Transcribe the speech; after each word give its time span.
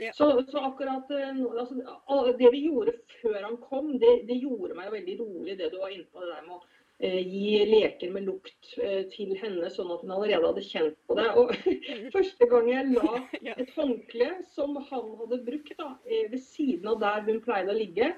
Ja. 0.00 0.12
Så, 0.16 0.26
så 0.48 0.58
akkurat 0.64 1.10
eh, 1.10 1.40
altså, 1.58 2.32
Det 2.38 2.50
vi 2.54 2.62
gjorde 2.66 2.94
før 3.20 3.42
han 3.42 3.56
kom, 3.60 3.98
det, 4.00 4.22
det 4.28 4.38
gjorde 4.40 4.76
meg 4.78 4.92
veldig 4.94 5.16
rolig, 5.20 5.58
det 5.58 5.68
du 5.72 5.76
var 5.82 5.92
inne 5.92 6.06
på. 6.08 6.22
det 6.22 6.30
der 6.30 6.46
med 6.46 6.54
å 6.56 6.62
eh, 7.04 7.18
gi 7.20 7.66
leker 7.68 8.14
med 8.14 8.24
lukt 8.30 8.72
eh, 8.80 9.02
til 9.12 9.34
henne, 9.42 9.68
sånn 9.74 9.92
at 9.92 10.00
hun 10.04 10.14
allerede 10.16 10.48
hadde 10.48 10.64
kjent 10.64 10.96
på 11.04 11.18
det. 11.20 11.28
Og 11.36 11.52
Første 12.16 12.48
gang 12.48 12.72
jeg 12.72 12.94
la 12.94 13.20
et 13.56 13.76
håndkle 13.76 14.32
som 14.56 14.80
han 14.80 15.14
hadde 15.20 15.42
brukt 15.50 15.76
da, 15.76 15.92
eh, 16.08 16.26
ved 16.32 16.40
siden 16.48 16.88
av 16.94 17.00
der 17.04 17.24
hun 17.28 17.44
pleide 17.44 17.74
å 17.74 17.78
ligge, 17.78 18.14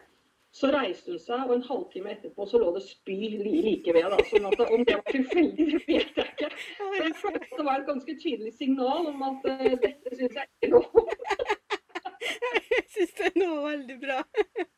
så 0.53 0.69
reiste 0.69 1.15
hun 1.15 1.21
seg, 1.21 1.47
og 1.47 1.55
en 1.55 1.65
halvtime 1.65 2.11
etterpå 2.13 2.45
så 2.49 2.59
lå 2.61 2.73
det 2.77 2.83
spy 2.85 3.15
like 3.41 3.95
ved. 3.97 4.09
Da. 4.13 4.19
Sånn 4.29 4.49
at 4.51 4.61
Om 4.67 4.85
det 4.85 4.99
var 4.99 5.15
tilfeldig, 5.15 5.69
vet 5.89 6.19
jeg 6.21 6.27
ikke. 6.29 6.51
At 6.53 7.47
det 7.57 7.65
var 7.65 7.81
et 7.81 7.89
ganske 7.89 8.17
tydelig 8.21 8.53
signal 8.59 9.09
om 9.09 9.25
at 9.31 9.49
eh, 9.55 9.79
dette 9.81 10.17
syns. 10.19 10.37
Jeg 12.73 12.85
syns 12.93 13.15
det 13.17 13.31
er 13.31 13.39
noe 13.41 13.73
veldig 13.93 14.07
bra. 14.07 14.23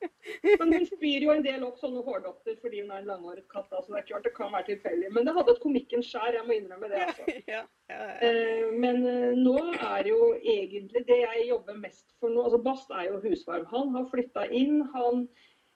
Men 0.59 0.73
hun 0.73 0.87
spyr 0.89 1.27
jo 1.27 1.33
en 1.35 1.45
del 1.45 1.65
opp 1.67 1.79
sånne 1.81 2.03
hårdotter 2.07 2.57
fordi 2.63 2.81
hun 2.83 2.91
er 2.93 3.03
en 3.03 3.09
langhåret 3.13 3.47
katt. 3.53 3.71
altså 3.71 3.91
Så 3.91 3.95
det 3.95 4.03
er 4.03 4.09
klart 4.11 4.25
det 4.29 4.35
kan 4.37 4.53
være 4.53 4.69
tilfeldig. 4.73 5.13
Men 5.13 5.29
det 5.29 5.35
hadde 5.37 5.55
et 5.55 5.63
komikkens 5.63 6.11
skjær, 6.11 6.35
jeg 6.39 6.47
må 6.49 6.57
innrømme 6.59 6.91
det. 6.93 7.03
altså. 7.09 7.27
Ja, 7.55 7.63
ja, 7.93 7.97
ja. 8.01 8.13
Eh, 8.29 8.69
Men 8.73 9.07
eh, 9.07 9.33
nå 9.37 9.57
er 9.75 10.09
jo 10.09 10.35
egentlig 10.41 11.05
det 11.09 11.21
jeg 11.23 11.49
jobber 11.51 11.77
mest 11.81 12.07
for 12.21 12.33
nå 12.33 12.45
altså 12.47 12.63
Bast 12.65 12.95
er 12.95 13.11
jo 13.11 13.21
husvarm. 13.25 13.67
Han 13.73 13.93
har 13.97 14.09
flytta 14.11 14.47
inn. 14.49 14.81
Han, 14.97 15.27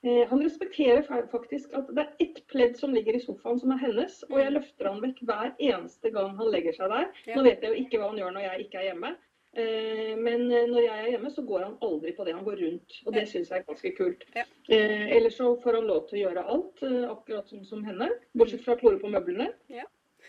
eh, 0.06 0.24
han 0.30 0.44
respekterer 0.44 1.04
faktisk 1.32 1.76
at 1.76 1.92
det 1.92 2.06
er 2.06 2.24
ett 2.24 2.42
pledd 2.48 2.78
som 2.80 2.94
ligger 2.96 3.18
i 3.18 3.22
sofaen 3.22 3.60
som 3.60 3.74
er 3.74 3.82
hennes, 3.84 4.22
og 4.30 4.38
jeg 4.40 4.56
løfter 4.56 4.88
han 4.88 5.02
vekk 5.04 5.22
hver 5.28 5.54
eneste 5.58 6.12
gang 6.14 6.36
han 6.40 6.52
legger 6.54 6.76
seg 6.76 6.94
der. 6.94 7.10
Nå 7.34 7.44
vet 7.46 7.64
jeg 7.64 7.74
jo 7.74 7.84
ikke 7.84 8.00
hva 8.00 8.12
han 8.14 8.22
gjør 8.22 8.36
når 8.38 8.48
jeg 8.48 8.68
ikke 8.68 8.80
er 8.82 8.90
hjemme. 8.92 9.16
Eh, 9.56 10.16
Men 10.16 10.50
eh, 10.52 10.66
når 10.68 10.80
jeg 10.84 11.04
er 11.04 11.10
hjemme, 11.14 11.30
så 11.30 11.42
går 11.42 11.64
han 11.64 11.76
aldri 11.82 12.12
på 12.16 12.24
det. 12.24 12.34
Han 12.36 12.44
går 12.44 12.60
rundt. 12.62 12.98
Og 13.06 13.14
det 13.14 13.26
syns 13.28 13.50
jeg 13.50 13.62
er 13.62 13.68
ganske 13.68 13.92
kult. 13.96 14.24
Ja. 14.36 14.44
Eh, 14.68 15.06
ellers 15.16 15.38
så 15.40 15.54
får 15.62 15.80
han 15.80 15.88
lov 15.88 16.08
til 16.08 16.18
å 16.18 16.24
gjøre 16.26 16.48
alt, 16.54 16.82
akkurat 17.12 17.48
sånn 17.48 17.64
som 17.68 17.84
henne. 17.86 18.10
Bortsett 18.38 18.64
fra 18.66 18.76
å 18.76 18.82
klore 18.82 19.00
på 19.02 19.12
møblene. 19.12 19.52
Ja. 19.72 19.86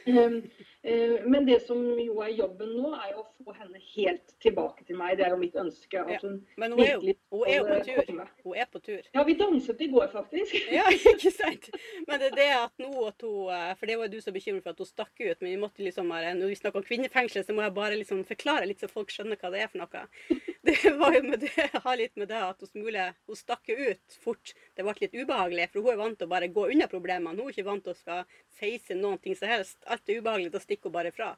Um, 0.08 0.38
eh, 0.84 1.26
Men 1.28 1.46
det 1.46 1.60
som 1.66 1.82
jo 2.00 2.22
er 2.24 2.32
jobben 2.38 2.72
nå, 2.78 2.94
er 2.96 3.18
å 3.20 3.26
få 3.50 3.56
henne 3.58 3.80
helt 3.96 4.34
tilbake 4.44 4.86
til 4.86 4.98
meg. 5.00 5.18
Det 5.18 5.26
er 5.26 5.34
jo 5.34 5.40
mitt 5.42 5.56
ønske. 5.58 6.04
Ja. 6.14 6.20
Men 6.60 6.76
hun 6.76 6.82
er 6.84 6.92
jo, 6.94 7.14
hun 7.34 7.46
er 7.48 7.58
jo 7.58 7.66
på 7.70 7.80
tur. 7.88 8.12
Hun 8.44 8.58
er 8.62 8.70
på 8.70 8.82
tur. 8.86 9.10
Ja, 9.16 9.24
vi 9.26 9.36
danset 9.40 9.82
i 9.82 9.90
går, 9.92 10.08
faktisk. 10.14 10.56
Ja, 10.80 10.86
ikke 10.94 11.32
sant? 11.34 11.70
Men 12.08 12.22
det 12.22 12.30
er 12.32 12.36
det 12.38 12.48
at 12.58 12.84
nå 12.84 12.92
at 13.08 13.26
hun 13.26 13.50
eh, 13.54 13.72
For 13.80 13.90
det 13.90 13.98
var 14.00 14.12
du 14.12 14.20
så 14.22 14.34
bekymret 14.36 14.66
for 14.66 14.76
at 14.76 14.84
hun 14.84 14.90
stakk 14.90 15.16
ut. 15.18 15.40
Men 15.42 15.50
vi 15.50 15.62
måtte 15.62 15.86
liksom 15.86 16.12
bare, 16.12 16.36
når 16.38 16.54
vi 16.54 16.60
snakker 16.60 16.82
om 16.82 16.86
kvinnefengsel, 16.86 17.46
så 17.46 17.56
må 17.56 17.66
jeg 17.66 17.76
bare 17.78 17.98
liksom 18.00 18.22
forklare 18.28 18.68
litt 18.70 18.84
så 18.84 18.92
folk 18.92 19.14
skjønner 19.14 19.40
hva 19.40 19.52
det 19.54 19.64
er 19.64 19.72
for 19.72 19.82
noe. 19.82 20.06
Det 20.70 20.92
var 21.00 21.16
jo 21.16 21.22
med 21.24 21.40
det, 21.40 21.70
ha 21.86 21.94
litt 21.96 22.18
med 22.20 22.28
det 22.30 22.40
at 22.44 22.60
hun, 22.62 22.68
smule, 22.68 23.06
hun 23.26 23.38
stakk 23.40 23.72
ut 23.72 24.18
fort. 24.22 24.52
Det 24.76 24.84
ble 24.86 24.94
litt 25.00 25.16
ubehagelig, 25.16 25.70
for 25.72 25.82
hun 25.82 25.94
er 25.94 26.02
vant 26.02 26.20
til 26.20 26.28
å 26.28 26.34
bare 26.34 26.50
gå 26.54 26.66
unna 26.74 26.86
problemene. 26.92 27.32
Hun 27.40 27.48
er 27.48 27.56
ikke 27.56 27.66
vant 27.70 27.86
til 27.88 27.96
å 27.96 27.98
skal 27.98 28.42
face 28.60 28.98
noen 29.00 29.18
ting 29.24 29.38
som 29.40 29.50
helst. 29.50 29.80
Alt 29.88 30.12
er 30.12 30.20
ubehagelig, 30.20 30.52
da 30.54 30.62
stikker 30.62 30.92
hun 30.92 30.98
bare 31.00 31.16
fra. 31.16 31.32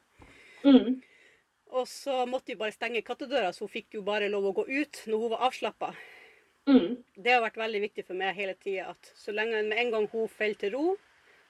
Mm. 0.66 0.98
Og 1.72 1.86
så 1.88 2.24
måtte 2.28 2.52
vi 2.52 2.58
bare 2.60 2.74
stenge 2.74 3.00
kattedøra, 3.04 3.52
så 3.52 3.64
hun 3.64 3.72
fikk 3.72 3.96
jo 3.96 4.02
bare 4.04 4.28
lov 4.28 4.50
å 4.50 4.56
gå 4.60 4.66
ut 4.68 5.04
når 5.08 5.22
hun 5.22 5.32
var 5.32 5.46
avslappa. 5.48 5.92
Mm. 6.68 6.98
Det 7.16 7.32
har 7.32 7.40
vært 7.42 7.58
veldig 7.58 7.80
viktig 7.88 8.04
for 8.06 8.18
meg 8.18 8.36
hele 8.36 8.54
tida 8.60 8.92
at 8.92 9.08
så 9.18 9.32
lenge 9.34 9.64
med 9.66 9.80
en 9.80 9.90
gang 9.94 10.04
hun 10.12 10.28
faller 10.30 10.60
til 10.60 10.76
ro, 10.76 10.84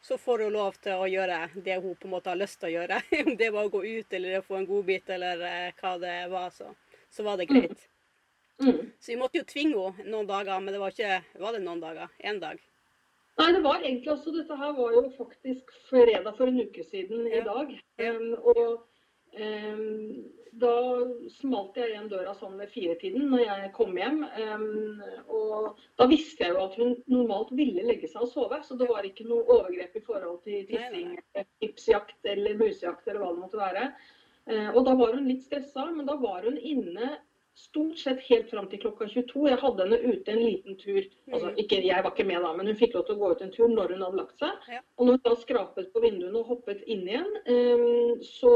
så 0.02 0.16
får 0.18 0.46
hun 0.46 0.54
lov 0.56 0.78
til 0.82 0.98
å 0.98 1.08
gjøre 1.10 1.38
det 1.62 1.78
hun 1.82 1.94
på 1.94 2.08
en 2.08 2.14
måte 2.14 2.30
har 2.30 2.38
lyst 2.38 2.60
til 2.62 2.70
å 2.70 2.74
gjøre. 2.76 3.00
Om 3.26 3.36
det 3.38 3.50
var 3.54 3.66
å 3.66 3.72
gå 3.74 3.82
ut 3.84 4.16
eller 4.18 4.46
få 4.46 4.58
en 4.58 4.68
godbit 4.70 5.10
eller 5.14 5.42
eh, 5.48 5.80
hva 5.80 5.96
det 6.02 6.16
var, 6.32 6.50
så, 6.54 6.70
så 7.10 7.26
var 7.26 7.38
det 7.38 7.50
greit. 7.50 7.88
Mm. 8.62 8.92
Så 9.00 9.12
vi 9.12 9.18
måtte 9.18 9.40
jo 9.40 9.48
tvinge 9.48 9.88
henne 9.98 10.10
noen 10.12 10.28
dager, 10.28 10.60
men 10.62 10.74
det 10.74 10.78
var 10.78 10.94
ikke 10.94 11.40
Var 11.42 11.56
det 11.56 11.62
noen 11.64 11.80
dager? 11.82 12.12
Én 12.22 12.38
dag? 12.42 12.60
Nei, 13.40 13.48
det 13.56 13.62
var 13.64 13.80
egentlig 13.80 14.12
også 14.12 14.34
Dette 14.34 14.58
her 14.60 14.74
var 14.76 14.92
jo 14.94 15.02
faktisk 15.16 15.72
fredag 15.88 16.36
for 16.36 16.50
en 16.50 16.60
uke 16.60 16.84
siden 16.86 17.26
i 17.26 17.40
dag. 17.46 17.72
Ja. 17.98 18.12
Um, 18.12 18.34
og 18.52 18.84
da 20.62 20.72
smalt 21.32 21.78
jeg 21.80 21.90
igjen 21.90 22.08
døra 22.10 22.34
sånn 22.36 22.58
ved 22.60 22.70
firetiden 22.74 23.30
når 23.32 23.44
jeg 23.44 23.70
kom 23.76 23.96
hjem. 23.96 24.18
Um, 24.44 25.00
og 25.32 25.78
da 26.00 26.06
visste 26.10 26.44
jeg 26.44 26.54
jo 26.54 26.64
at 26.66 26.76
hun 26.80 26.96
normalt 27.10 27.52
ville 27.56 27.86
legge 27.86 28.10
seg 28.10 28.26
og 28.26 28.32
sove, 28.32 28.60
så 28.66 28.76
det 28.78 28.90
var 28.90 29.08
ikke 29.08 29.26
noe 29.28 29.46
overgrep 29.46 29.96
i 29.96 30.04
forhold 30.04 30.42
til 30.44 30.66
tissing, 30.68 31.14
tipsjakt 31.62 32.32
eller 32.34 32.60
musejakt 32.60 33.08
eller 33.08 33.24
hva 33.24 33.32
det 33.32 33.44
måtte 33.46 33.62
være. 33.62 33.86
Eh, 34.50 34.68
og 34.74 34.82
da 34.86 34.94
var 34.98 35.14
hun 35.14 35.28
litt 35.30 35.44
stressa, 35.44 35.86
men 35.94 36.08
da 36.08 36.16
var 36.18 36.42
hun 36.46 36.56
inne 36.58 37.12
stort 37.54 37.98
sett 37.98 38.20
helt 38.28 38.50
fram 38.50 38.68
til 38.70 38.80
klokka 38.80 39.06
22. 39.08 39.48
Jeg 39.50 39.60
hadde 39.60 39.84
henne 39.84 39.98
ute 40.12 40.32
en 40.32 40.40
liten 40.40 40.76
tur. 40.80 41.02
Altså, 41.32 41.50
Mm. 41.50 41.58
ikke, 41.58 41.80
jeg 41.86 42.04
var 42.04 42.10
ikke 42.10 42.26
med 42.26 42.40
da, 42.42 42.52
men 42.56 42.66
hun 42.66 42.76
fikk 42.76 42.94
lov 42.94 43.06
til 43.06 43.14
å 43.16 43.18
gå 43.18 43.30
ut 43.30 43.42
en 43.42 43.50
tur 43.52 43.68
når 43.68 43.92
hun 43.92 44.02
hadde 44.02 44.16
lagt 44.16 44.38
seg. 44.38 44.52
Ja. 44.68 44.80
Og 44.96 45.06
når 45.06 45.12
hun 45.12 45.24
da 45.24 45.34
skrapet 45.36 45.92
på 45.92 46.00
vinduene 46.00 46.38
og 46.38 46.46
hoppet 46.46 46.82
inn 46.86 47.06
igjen, 47.08 47.28
um, 47.46 48.20
så 48.22 48.52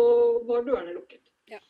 var 0.49 0.65
dørene 0.65 0.97
lukket. 0.97 1.23
Ja. 1.49 1.61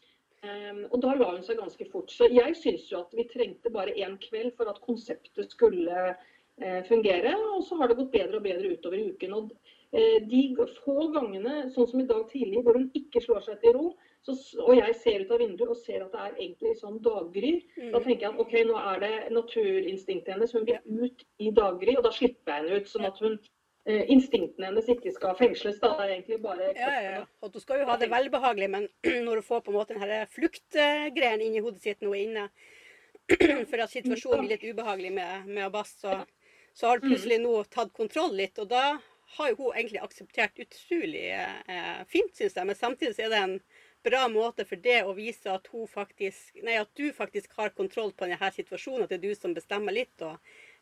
Eh, 0.42 0.87
og 0.91 1.00
da 1.03 1.14
la 1.14 1.32
hun 1.32 1.42
seg 1.42 1.59
ganske 1.59 1.91
fort. 1.91 2.10
Så 2.10 2.31
jeg 2.31 2.56
syns 2.56 2.88
jo 2.92 3.00
at 3.00 3.12
vi 3.12 3.25
trengte 3.25 3.70
bare 3.70 3.94
én 3.97 4.19
kveld 4.22 4.54
for 4.56 4.70
at 4.70 4.81
konseptet 4.81 5.50
skulle 5.50 6.16
uh, 6.62 6.82
fungere. 6.88 7.34
Og 7.56 7.64
så 7.64 7.76
har 7.76 7.88
det 7.88 7.97
gått 7.97 8.12
bedre 8.12 8.37
og 8.37 8.43
bedre 8.44 8.70
utover 8.70 8.98
i 8.98 9.10
uken. 9.10 9.34
Og 9.34 9.50
uh, 9.93 10.19
de 10.31 10.56
få 10.84 11.10
gangene, 11.12 11.70
sånn 11.75 11.91
som 11.91 12.00
i 12.00 12.06
dag 12.06 12.28
tidlig, 12.31 12.62
hvor 12.62 12.78
hun 12.78 12.91
ikke 12.94 13.20
slår 13.20 13.43
seg 13.43 13.60
til 13.60 13.75
ro, 13.75 13.97
så, 14.26 14.34
og 14.66 14.72
jeg 14.75 14.94
ser 14.98 15.20
ut 15.22 15.31
av 15.31 15.38
vinduet 15.38 15.70
og 15.70 15.76
ser 15.78 16.03
at 16.03 16.12
det 16.12 16.22
er 16.25 16.32
egentlig 16.41 16.72
sånn 16.81 16.97
daggry, 17.04 17.53
da 17.76 17.98
Mm. 18.00 18.04
tenker 18.04 18.25
jeg 18.26 18.32
at 18.32 18.41
ok, 18.42 18.54
nå 18.66 18.78
er 18.94 19.00
det 19.04 19.12
naturinstinktet 19.37 20.32
hennes. 20.34 20.53
Hun 20.56 20.64
vil 20.66 21.04
ut 21.06 21.22
i 21.38 21.50
daggry, 21.54 21.94
og 21.97 22.03
da 22.09 22.10
slipper 22.10 22.53
jeg 22.53 22.64
henne 22.64 22.81
ut. 22.81 22.88
Sånn 22.91 23.06
at 23.06 23.19
hun, 23.22 23.38
eh, 23.87 24.04
instinktene 24.10 24.66
hennes 24.70 24.88
ikke 24.91 25.12
skal 25.14 25.34
fengsles. 25.38 25.78
Da. 25.81 25.92
Det 25.97 26.06
er 26.09 26.14
egentlig 26.16 26.41
bare 26.42 26.72
Ja, 26.75 26.91
ja, 27.00 27.10
ja. 27.20 27.25
Og 27.42 27.53
du 27.53 27.60
skal 27.60 27.81
jo 27.81 27.87
ha 27.87 27.97
det 27.97 28.10
velbehagelig, 28.10 28.70
men 28.70 28.88
når 29.26 29.37
du 29.37 29.42
får 29.42 29.60
på 29.62 29.70
en 29.70 29.78
måte 29.78 29.94
den 30.00 30.26
fluktgreien 30.26 31.41
inni 31.41 31.60
hodet 31.62 31.82
sitt 31.82 32.00
nå 32.03 32.14
inne, 32.14 32.48
for 33.70 33.78
at 33.82 33.91
situasjonen 33.91 34.47
blir 34.47 34.56
litt 34.56 34.66
ubehagelig 34.75 35.12
med, 35.12 35.47
med 35.47 35.64
Abbas, 35.66 35.97
så, 36.00 36.25
så 36.75 36.87
har 36.91 36.98
du 36.98 37.08
plutselig 37.08 37.41
nå 37.43 37.62
tatt 37.70 37.93
kontroll 37.93 38.34
litt. 38.38 38.58
Og 38.58 38.69
da 38.70 38.98
har 39.38 39.48
jo 39.50 39.56
hun 39.64 39.75
egentlig 39.75 39.98
akseptert 40.03 40.58
utrolig 40.62 41.25
eh, 41.34 42.04
fint, 42.06 42.31
syns 42.38 42.54
jeg. 42.54 42.66
Men 42.66 42.78
samtidig 42.78 43.19
er 43.19 43.32
det 43.32 43.41
en 43.43 43.56
bra 44.06 44.22
måte 44.33 44.65
for 44.69 44.81
det 44.83 45.00
å 45.05 45.12
vise 45.17 45.50
at, 45.53 45.69
faktisk, 45.93 46.55
nei, 46.65 46.78
at 46.81 46.91
du 46.99 47.11
faktisk 47.17 47.53
har 47.59 47.75
kontroll 47.77 48.12
på 48.15 48.28
denne 48.28 48.50
situasjonen. 48.55 49.05
At 49.06 49.12
det 49.12 49.19
er 49.21 49.27
du 49.27 49.34
som 49.39 49.55
bestemmer 49.56 49.94
litt. 49.97 50.15
og 50.22 50.37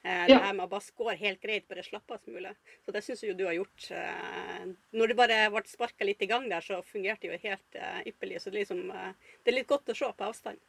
eh, 0.05 0.27
det 0.29 0.39
her 0.39 0.53
med 0.53 0.67
Abbas 0.67 0.91
går 0.97 1.17
helt 1.23 1.41
greit, 1.43 1.67
bare 1.69 1.85
slapp 1.87 2.15
av 2.15 2.21
smule. 2.25 2.53
Så 2.85 2.95
det 2.95 3.03
syns 3.07 3.25
jo 3.25 3.35
du 3.39 3.47
har 3.49 3.57
gjort. 3.57 3.89
Eh, 3.91 4.69
når 4.95 5.12
det 5.12 5.19
bare 5.23 5.41
ble 5.55 5.65
sparka 5.71 6.07
litt 6.09 6.23
i 6.23 6.31
gang 6.31 6.49
der, 6.53 6.65
så 6.65 6.83
fungerte 6.87 7.27
det 7.29 7.35
jo 7.35 7.43
helt 7.49 7.81
eh, 7.81 8.01
ypperlig. 8.12 8.43
Så 8.45 8.51
det, 8.53 8.61
er 8.61 8.67
liksom, 8.67 8.85
eh, 8.93 9.37
det 9.43 9.53
er 9.55 9.59
litt 9.61 9.73
godt 9.73 9.91
å 9.91 9.99
se 9.99 10.12
på 10.12 10.31
avstand. 10.31 10.62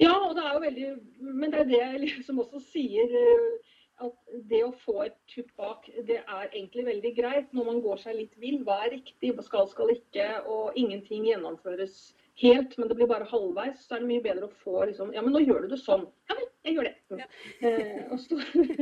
Ja, 0.00 0.14
og 0.16 0.32
det 0.36 0.46
er 0.46 0.54
jo 0.56 0.60
veldig 0.64 0.90
Men 1.20 1.52
det 1.52 1.58
er 1.60 1.68
det 1.68 1.80
jeg 1.82 2.00
liksom 2.06 2.40
også 2.40 2.62
sier. 2.70 3.12
eh, 3.20 3.76
At 4.00 4.14
det 4.48 4.62
å 4.64 4.72
få 4.84 5.02
et 5.04 5.16
tupp 5.28 5.50
bak, 5.60 5.84
det 6.08 6.22
er 6.22 6.46
egentlig 6.46 6.86
veldig 6.86 7.10
greit 7.18 7.50
når 7.56 7.66
man 7.66 7.82
går 7.84 8.00
seg 8.00 8.16
litt 8.16 8.38
vill. 8.40 8.62
Hva 8.64 8.78
er 8.86 8.94
riktig, 8.96 9.34
hva 9.36 9.44
skal, 9.44 9.68
skal 9.68 9.92
ikke, 9.92 10.28
og 10.48 10.78
ingenting 10.80 11.26
gjennomføres 11.28 11.98
helt, 12.40 12.76
men 12.78 12.88
det 12.88 12.96
blir 12.96 13.10
bare 13.10 13.28
halvveis. 13.28 13.84
Så 13.84 13.96
er 13.96 14.02
det 14.02 14.10
mye 14.10 14.24
bedre 14.24 14.48
å 14.48 14.58
få 14.64 14.86
liksom 14.88 15.12
Ja, 15.16 15.24
men 15.24 15.36
nå 15.36 15.44
gjør 15.44 15.66
du 15.66 15.74
det 15.74 15.82
sånn. 15.82 16.06
Ja 16.30 16.38
vel, 16.38 16.48
jeg 16.66 16.78
gjør 16.78 16.88
det. 16.88 16.96
Ja. 17.20 17.28
Eh, 17.68 18.02
og, 18.08 18.18
så, 18.24 18.40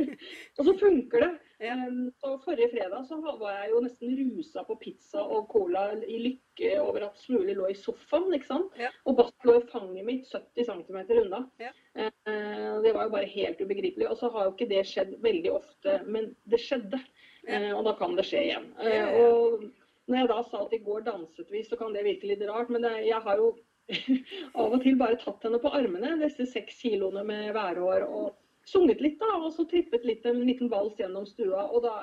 og 0.58 0.70
så 0.70 0.76
funker 0.84 1.26
det. 1.26 1.32
Um, 1.58 2.12
og 2.22 2.44
forrige 2.44 2.68
fredag 2.70 3.00
så 3.08 3.16
var 3.18 3.56
jeg 3.56 3.72
jo 3.72 3.80
nesten 3.82 4.12
rusa 4.14 4.62
på 4.62 4.76
pizza 4.78 5.24
og 5.24 5.48
cola 5.50 5.88
i 6.06 6.20
lykke 6.22 6.76
over 6.78 7.08
at 7.08 7.18
Smule 7.18 7.56
lå 7.58 7.66
i 7.72 7.74
sofaen, 7.74 8.30
sant. 8.46 8.76
Ja. 8.78 8.92
Og 9.10 9.16
Bast 9.18 9.48
lå 9.48 9.56
i 9.58 9.64
fanget 9.72 10.06
mitt 10.06 10.30
70 10.30 10.68
cm 10.68 11.00
unna. 11.24 11.42
Ja. 11.58 11.72
Eh, 11.98 12.78
det 12.84 12.94
var 12.94 13.08
jo 13.08 13.14
bare 13.16 13.32
helt 13.34 13.60
ubegripelig. 13.60 14.06
Og 14.06 14.16
så 14.20 14.30
har 14.30 14.46
jo 14.46 14.54
ikke 14.54 14.70
det 14.70 14.86
skjedd 14.86 15.16
veldig 15.24 15.52
ofte, 15.58 15.98
men 16.06 16.30
det 16.46 16.62
skjedde. 16.62 17.02
Ja. 17.42 17.58
Eh, 17.58 17.70
og 17.74 17.82
da 17.90 17.96
kan 17.98 18.14
det 18.14 18.28
skje 18.28 18.44
igjen. 18.46 18.70
Og 18.78 19.66
når 20.06 20.22
jeg 20.22 20.30
da 20.30 20.42
sa 20.46 20.62
at 20.62 20.78
i 20.78 20.84
går 20.84 21.08
danset 21.10 21.50
vi, 21.50 21.66
så 21.66 21.78
kan 21.80 21.90
det 21.94 22.06
virke 22.06 22.30
litt 22.30 22.46
rart, 22.46 22.70
men 22.70 22.86
jeg 23.02 23.18
har 23.24 23.42
jo 23.42 23.56
av 24.60 24.74
og 24.76 24.82
til 24.84 24.98
bare 25.00 25.18
tatt 25.18 25.42
henne 25.42 25.58
på 25.62 25.72
armene, 25.74 26.20
disse 26.22 26.46
seks 26.46 26.78
kiloene 26.84 27.24
med 27.26 27.50
værhår, 27.56 28.06
og 28.06 28.36
sunget 28.68 29.00
litt, 29.04 29.18
da. 29.20 29.30
Og 29.40 29.52
så 29.56 29.64
trippet 29.70 30.04
litt 30.04 30.26
en 30.28 30.42
liten 30.46 30.70
vals 30.72 30.96
gjennom 31.00 31.26
stua. 31.28 31.66
Og 31.72 31.82
da, 31.86 31.94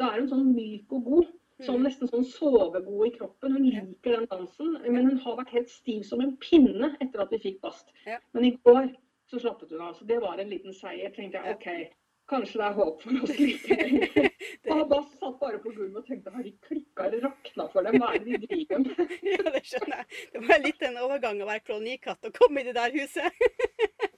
da 0.00 0.10
er 0.12 0.20
hun 0.22 0.30
sånn 0.32 0.54
myk 0.54 0.92
og 0.96 1.04
god. 1.10 1.26
Sånn, 1.64 1.78
Mm. 1.80 1.84
nesten 1.86 2.08
sånn 2.10 2.24
sovegod 2.28 3.06
i 3.06 3.14
kroppen. 3.16 3.54
Hun 3.56 3.64
liker 3.70 4.12
den 4.18 4.26
dansen. 4.28 4.74
Men 4.84 5.06
hun 5.08 5.16
har 5.24 5.36
vært 5.38 5.54
helt 5.54 5.70
stiv 5.72 6.02
som 6.04 6.20
en 6.20 6.34
pinne 6.36 6.90
etter 7.00 7.22
at 7.22 7.30
vi 7.32 7.38
fikk 7.38 7.60
Bast. 7.62 7.88
Men 8.34 8.44
i 8.44 8.50
går 8.66 8.90
så 9.30 9.40
slappet 9.40 9.70
hun 9.72 9.80
av. 9.80 9.94
Så 9.96 10.04
det 10.06 10.20
var 10.20 10.36
en 10.38 10.50
liten 10.50 10.74
seier. 10.76 11.08
tenkte 11.16 11.40
jeg, 11.40 11.54
OK, 11.56 11.94
kanskje 12.28 12.60
det 12.60 12.66
er 12.68 12.76
håp 12.76 13.00
for 13.02 13.22
oss 13.22 13.38
likevel. 13.40 14.30
Og 14.74 14.88
Bass 14.90 15.10
satt 15.20 15.36
bare 15.38 15.58
på 15.62 15.70
gulvet 15.70 16.00
og 16.00 16.06
tenkte 16.08 16.32
har 16.34 16.42
de 16.42 16.52
klikka 16.66 17.06
eller 17.06 17.22
rakna 17.26 17.66
for 17.72 17.86
dem? 17.86 17.98
Hva 18.02 18.12
er 18.16 18.24
det 18.24 18.38
de 18.42 18.48
driver 18.50 18.80
med? 18.82 19.12
ja, 19.32 19.42
det 19.54 19.62
skjønner 19.68 20.00
jeg. 20.00 20.22
Det 20.32 20.42
var 20.46 20.62
litt 20.64 20.86
en 20.88 20.98
overgang 21.04 21.42
å 21.42 21.48
være 21.50 21.64
kolonikatt 21.66 22.28
og 22.28 22.40
komme 22.40 22.62
i 22.62 22.66
det 22.66 22.74
der 22.78 22.96
huset. 22.96 23.44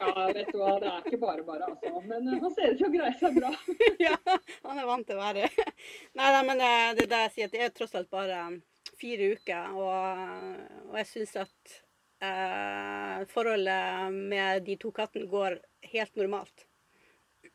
ja, 0.01 0.13
vet 0.37 0.53
du 0.53 0.61
hva. 0.61 0.77
Det 0.81 0.93
er 0.93 1.11
ikke 1.11 1.21
bare 1.25 1.45
bare, 1.49 1.69
altså. 1.73 1.93
Men 2.07 2.31
uh, 2.31 2.39
han 2.47 2.55
ser 2.57 2.73
ut 2.73 2.81
til 2.81 2.89
å 2.89 2.93
greie 2.95 3.17
seg 3.21 3.37
bra. 3.41 3.53
ja, 4.07 4.17
han 4.65 4.81
er 4.81 4.89
vant 4.89 5.09
til 5.09 5.19
å 5.19 5.25
være 5.27 5.51
Nei 6.19 6.31
da, 6.37 6.41
men 6.47 6.65
uh, 6.65 6.95
det 6.97 7.05
er 7.05 7.13
det 7.13 7.23
jeg 7.27 7.35
sier, 7.35 7.51
at 7.51 7.57
det 7.59 7.67
er 7.67 7.77
tross 7.77 7.99
alt 7.99 8.11
bare 8.15 8.41
fire 8.99 9.35
uker. 9.37 9.77
Og, 9.77 10.65
og 10.89 10.99
jeg 11.03 11.11
syns 11.13 11.37
at 11.45 11.77
uh, 12.25 13.27
forholdet 13.35 14.17
med 14.33 14.65
de 14.69 14.79
to 14.81 14.95
kattene 14.97 15.29
går 15.31 15.61
helt 15.93 16.17
normalt. 16.21 16.68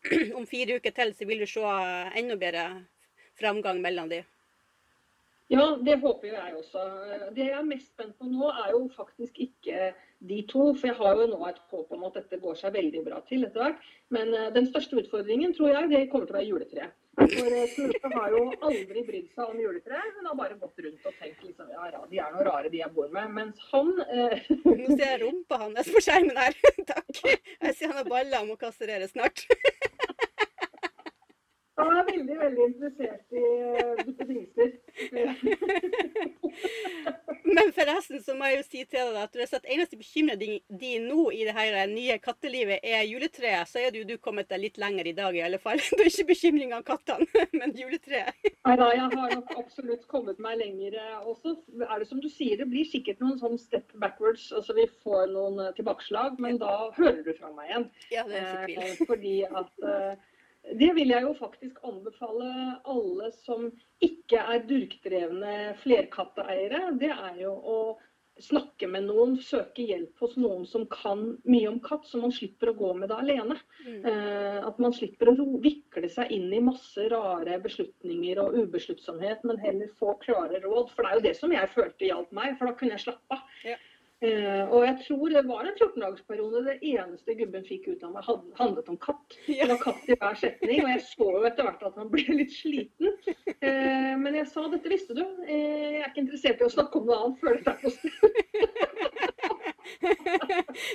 om 0.37 0.45
fire 0.49 0.79
uker 0.79 0.95
til 0.95 1.15
så 1.15 1.27
vil 1.29 1.43
du 1.43 1.49
se 1.49 1.73
enda 2.19 2.39
bedre 2.39 2.67
framgang 3.39 3.81
mellom 3.81 4.11
de. 4.11 4.23
Ja, 5.51 5.65
det 5.85 5.99
håper 6.01 6.31
jeg 6.31 6.55
også. 6.57 6.81
Det 7.35 7.45
jeg 7.45 7.57
er 7.57 7.67
mest 7.67 7.91
spent 7.91 8.15
på 8.17 8.25
nå, 8.29 8.47
er 8.63 8.71
jo 8.73 8.87
faktisk 8.95 9.37
ikke 9.43 9.91
de 10.29 10.39
to. 10.49 10.71
For 10.79 10.89
jeg 10.89 10.97
har 10.97 11.19
jo 11.19 11.27
nå 11.29 11.39
et 11.49 11.59
håp 11.69 11.91
om 11.93 12.07
at 12.07 12.17
dette 12.17 12.39
går 12.41 12.57
seg 12.57 12.73
veldig 12.77 13.03
bra 13.05 13.19
til 13.29 13.45
etter 13.45 13.65
hvert. 13.65 13.85
Men 14.15 14.33
uh, 14.33 14.49
den 14.55 14.69
største 14.71 14.97
utfordringen 15.03 15.53
tror 15.57 15.73
jeg 15.73 15.91
det 15.91 16.07
kommer 16.13 16.29
til 16.29 16.37
å 16.37 16.39
være 16.39 16.49
juletreet. 16.49 16.99
For 17.19 17.29
Snorre 17.75 17.99
uh, 18.09 18.15
har 18.15 18.33
jo 18.33 18.41
aldri 18.65 19.05
brydd 19.05 19.29
seg 19.35 19.43
om 19.45 19.61
juletreet. 19.61 20.17
Hun 20.17 20.31
har 20.31 20.39
bare 20.39 20.59
gått 20.63 20.83
rundt 20.87 21.09
og 21.11 21.21
tenkt 21.21 21.45
liksom, 21.45 21.69
ja, 21.75 21.91
ja, 21.91 22.03
de 22.09 22.23
er 22.23 22.33
noe 22.33 22.47
rare 22.49 22.73
de 22.73 22.81
jeg 22.81 22.95
bor 22.95 23.13
med. 23.13 23.35
Mens 23.37 23.61
han 23.69 23.93
eh... 24.07 24.51
Nå 24.63 24.95
ser 24.95 25.05
jeg 25.05 25.23
rumpa 25.27 25.61
hans 25.67 25.93
på 25.93 26.07
skjermen 26.07 26.39
her. 26.47 26.57
Takk. 26.95 27.25
Jeg 27.27 27.77
ser 27.77 27.91
han 27.91 27.99
har 28.01 28.09
baller 28.09 28.41
og 28.41 28.55
må 28.55 28.61
kastrere 28.63 29.11
snart. 29.11 29.45
Han 31.79 31.89
er 31.89 32.03
veldig, 32.05 32.35
veldig 32.37 32.65
interessert 32.69 33.33
i 33.33 33.41
duppedingser. 34.05 34.69
Men 37.53 37.71
forresten 37.73 38.21
så 38.21 38.35
må 38.37 38.45
jeg 38.49 38.59
jo 38.59 38.65
si 38.67 38.83
til 38.89 39.09
deg 39.09 39.17
at 39.23 39.37
hvis 39.37 39.55
at 39.57 39.65
eneste 39.73 39.97
bekymring 39.97 40.59
din 40.69 41.07
nå 41.09 41.31
i 41.33 41.43
det 41.47 41.55
her 41.57 41.87
nye 41.89 42.19
kattelivet 42.21 42.79
er 42.85 43.01
juletreet, 43.09 43.67
så 43.69 43.79
er 43.81 43.97
jo 43.97 44.05
du 44.05 44.17
kommet 44.21 44.49
deg 44.53 44.61
litt 44.61 44.77
lenger 44.81 45.05
i 45.09 45.15
dag 45.17 45.35
i 45.37 45.41
alle 45.45 45.59
fall. 45.61 45.81
Det 45.93 46.01
er 46.05 46.11
ikke 46.11 46.31
bekymring 46.33 46.71
av 46.77 46.83
kattene, 46.85 47.25
men 47.59 47.69
juletreet. 47.77 48.33
Nei 48.67 48.75
da, 48.79 48.87
jeg 48.93 49.09
har 49.17 49.29
nok 49.33 49.49
absolutt 49.57 50.05
kommet 50.11 50.37
meg 50.43 50.59
lenger 50.61 50.93
også. 51.23 51.49
Er 51.87 51.97
det 52.03 52.09
som 52.09 52.21
du 52.21 52.29
sier, 52.29 52.57
det 52.61 52.69
blir 52.69 52.85
sikkert 52.89 53.21
noen 53.23 53.39
sånn 53.41 53.57
step 53.61 53.87
backwards. 54.01 54.51
Altså 54.53 54.71
vi 54.77 54.85
får 55.01 55.33
noen 55.33 55.73
tilbakeslag, 55.77 56.31
men 56.43 56.61
da 56.61 56.73
hører 56.99 57.23
du 57.25 57.33
fra 57.37 57.49
meg 57.57 57.65
igjen. 57.71 57.85
Ja, 58.13 58.23
det 58.29 58.35
er 58.39 58.45
ikke 58.45 58.65
tvil. 58.67 58.79
Eh, 58.83 58.93
fordi 59.09 59.35
at 59.49 59.73
eh, 59.89 60.13
det 60.71 60.93
vil 60.95 61.11
jeg 61.11 61.25
jo 61.25 61.33
faktisk 61.35 61.83
anbefale 61.83 62.47
alle 62.87 63.29
som 63.43 63.67
ikke 64.03 64.39
er 64.39 64.63
durkdrevne 64.69 65.53
flerkatteeiere. 65.83 66.85
Det 66.99 67.11
er 67.11 67.39
jo 67.41 67.51
å 67.53 67.77
snakke 68.41 68.87
med 68.89 69.05
noen, 69.05 69.35
søke 69.45 69.83
hjelp 69.85 70.23
hos 70.23 70.33
noen 70.39 70.63
som 70.65 70.87
kan 70.89 71.21
mye 71.45 71.67
om 71.69 71.77
katt, 71.83 72.07
så 72.09 72.17
man 72.21 72.33
slipper 72.33 72.71
å 72.71 72.77
gå 72.79 72.89
med 72.97 73.11
det 73.11 73.19
alene. 73.19 73.57
Mm. 73.85 73.99
Eh, 74.09 74.59
at 74.65 74.79
man 74.81 74.95
slipper 74.95 75.29
å 75.29 75.47
vikle 75.61 76.09
seg 76.09 76.31
inn 76.33 76.47
i 76.55 76.63
masse 76.63 77.05
rare 77.13 77.59
beslutninger 77.61 78.41
og 78.41 78.57
ubesluttsomhet, 78.63 79.43
men 79.45 79.61
heller 79.61 79.91
få 79.99 80.15
klare 80.23 80.63
råd. 80.63 80.93
For 80.95 81.03
det 81.03 81.11
er 81.11 81.19
jo 81.19 81.25
det 81.27 81.35
som 81.39 81.53
jeg 81.53 81.73
følte 81.75 82.09
hjalp 82.09 82.33
meg, 82.33 82.55
for 82.57 82.71
da 82.71 82.77
kunne 82.79 82.97
jeg 82.97 83.05
slappe 83.05 83.37
av. 83.37 83.59
Ja. 83.67 83.77
Uh, 84.23 84.71
og 84.71 84.85
jeg 84.85 84.95
tror 85.03 85.33
det 85.33 85.41
var 85.49 85.65
en 85.67 85.75
14-dagersperiode 85.75 86.61
det 86.69 86.77
eneste 86.93 87.33
gubben 87.35 87.65
fikk 87.67 87.89
ut 87.91 88.03
av 88.07 88.13
meg, 88.13 88.23
handlet 88.55 88.91
om 88.93 88.99
katt. 89.01 89.35
Det 89.49 89.67
var 89.67 89.81
katt 89.81 90.05
i 90.07 90.15
hver 90.15 90.35
setning, 90.39 90.79
og 90.85 90.89
jeg 90.93 91.01
så 91.09 91.25
jo 91.27 91.41
etter 91.49 91.63
hvert 91.67 91.83
at 91.89 91.97
han 91.99 92.11
ble 92.13 92.23
litt 92.37 92.53
sliten. 92.55 93.07
Uh, 93.59 94.15
men 94.21 94.37
jeg 94.39 94.47
sa 94.53 94.61
dette 94.71 94.91
visste 94.93 95.13
du, 95.17 95.23
uh, 95.25 95.49
jeg 95.49 95.99
er 95.99 96.07
ikke 96.07 96.23
interessert 96.23 96.61
i 96.63 96.67
å 96.69 96.71
snakke 96.71 96.95
om 97.01 97.07
noe 97.09 97.19
annet 97.19 97.39
før 97.43 97.53
dette 97.59 97.71
er 97.73 97.79
på 97.83 97.89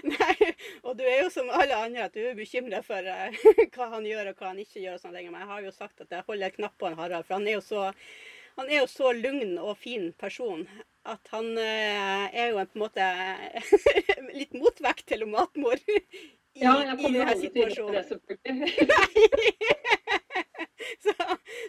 Nei, 0.08 0.36
og 0.82 0.96
du 0.96 1.04
er 1.04 1.20
jo 1.26 1.30
som 1.32 1.50
alle 1.52 1.76
andre 1.76 2.04
at 2.08 2.14
du 2.16 2.20
er 2.24 2.34
bekymra 2.38 2.80
for 2.86 3.02
hva 3.76 3.86
han 3.92 4.06
gjør 4.08 4.32
og 4.32 4.36
hva 4.40 4.46
han 4.54 4.62
ikke 4.64 4.80
gjør. 4.80 4.96
og 4.96 5.02
sånn 5.04 5.16
lenger, 5.18 5.32
Men 5.36 5.44
jeg 5.44 5.52
har 5.52 5.60
jo 5.68 5.72
sagt 5.76 5.96
at 6.04 6.10
jeg 6.16 6.28
holder 6.32 6.56
knapp 6.56 6.76
på 6.80 6.86
Harald, 6.96 7.24
for 7.28 7.34
han 7.36 7.48
er 7.48 7.54
jo 7.58 7.64
så 7.68 7.80
han 8.58 8.70
er 8.72 8.80
jo 8.80 8.86
så 8.90 9.12
lugn 9.14 9.52
og 9.62 9.76
fin 9.78 10.08
person 10.18 10.64
at 11.08 11.28
han 11.32 11.58
eh, 11.58 12.28
er 12.32 12.50
jo 12.52 12.58
en, 12.60 12.66
på 12.68 12.78
en 12.78 12.84
måte 12.84 13.04
litt 14.38 14.54
motvekt 14.56 15.06
til 15.12 15.26
matmor. 15.30 15.76
I, 15.88 15.90
ja, 16.64 16.82
jeg 16.82 16.96
gjøre 17.54 17.92
det, 17.94 18.04
selvfølgelig. 18.08 18.70
så, 21.04 21.12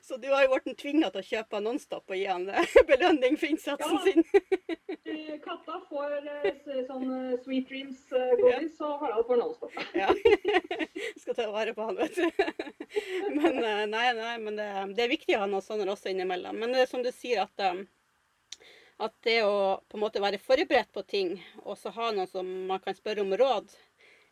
så, 0.07 0.13
du 0.17 0.27
har 0.31 0.41
jo 0.45 0.49
blitt 0.55 0.79
tvinga 0.81 1.09
til 1.13 1.21
å 1.21 1.27
kjøpe 1.27 1.59
Nonstop 1.61 2.05
og 2.09 2.17
gi 2.17 2.25
han 2.29 2.49
eh, 2.49 2.75
belønning 2.89 3.37
for 3.37 3.47
innsatsen 3.51 3.95
ja. 3.95 4.01
sin. 4.07 4.23
Katta 5.45 5.75
får 5.89 6.09
sånn 6.89 7.07
Sweet 7.43 7.65
Dreams-godis, 7.69 8.75
ja. 8.79 8.85
og 8.89 8.95
Harald 9.05 9.25
får 9.29 9.37
Nonstop. 9.43 9.71
ja. 9.97 10.09
Skal 11.21 11.35
ta 11.37 11.43
vare 11.53 11.73
på 11.77 11.81
han, 11.85 11.97
vet 11.99 12.15
du. 12.17 12.25
Men 13.37 13.53
nei, 13.93 14.07
nei, 14.17 14.35
men 14.41 14.53
det, 14.57 14.69
det 14.97 15.03
er 15.05 15.13
viktig 15.13 15.33
å 15.37 15.41
ha 15.45 15.49
noen 15.49 15.65
sånne 15.65 15.91
også 15.93 16.09
innimellom. 16.11 16.55
Men 16.57 16.69
det 16.73 16.79
er 16.83 16.91
som 16.91 17.03
du 17.05 17.11
sier 17.13 17.37
at 17.45 17.55
at 18.99 19.15
det 19.23 19.39
å 19.47 19.79
på 19.87 19.97
en 19.97 20.03
måte 20.03 20.21
være 20.23 20.41
forberedt 20.43 20.91
på 20.95 21.03
ting, 21.07 21.35
og 21.63 21.77
så 21.79 21.91
ha 21.95 22.09
noen 22.11 22.27
som 22.29 22.47
man 22.69 22.81
kan 22.83 22.97
spørre 22.97 23.23
om 23.23 23.35
råd, 23.39 23.71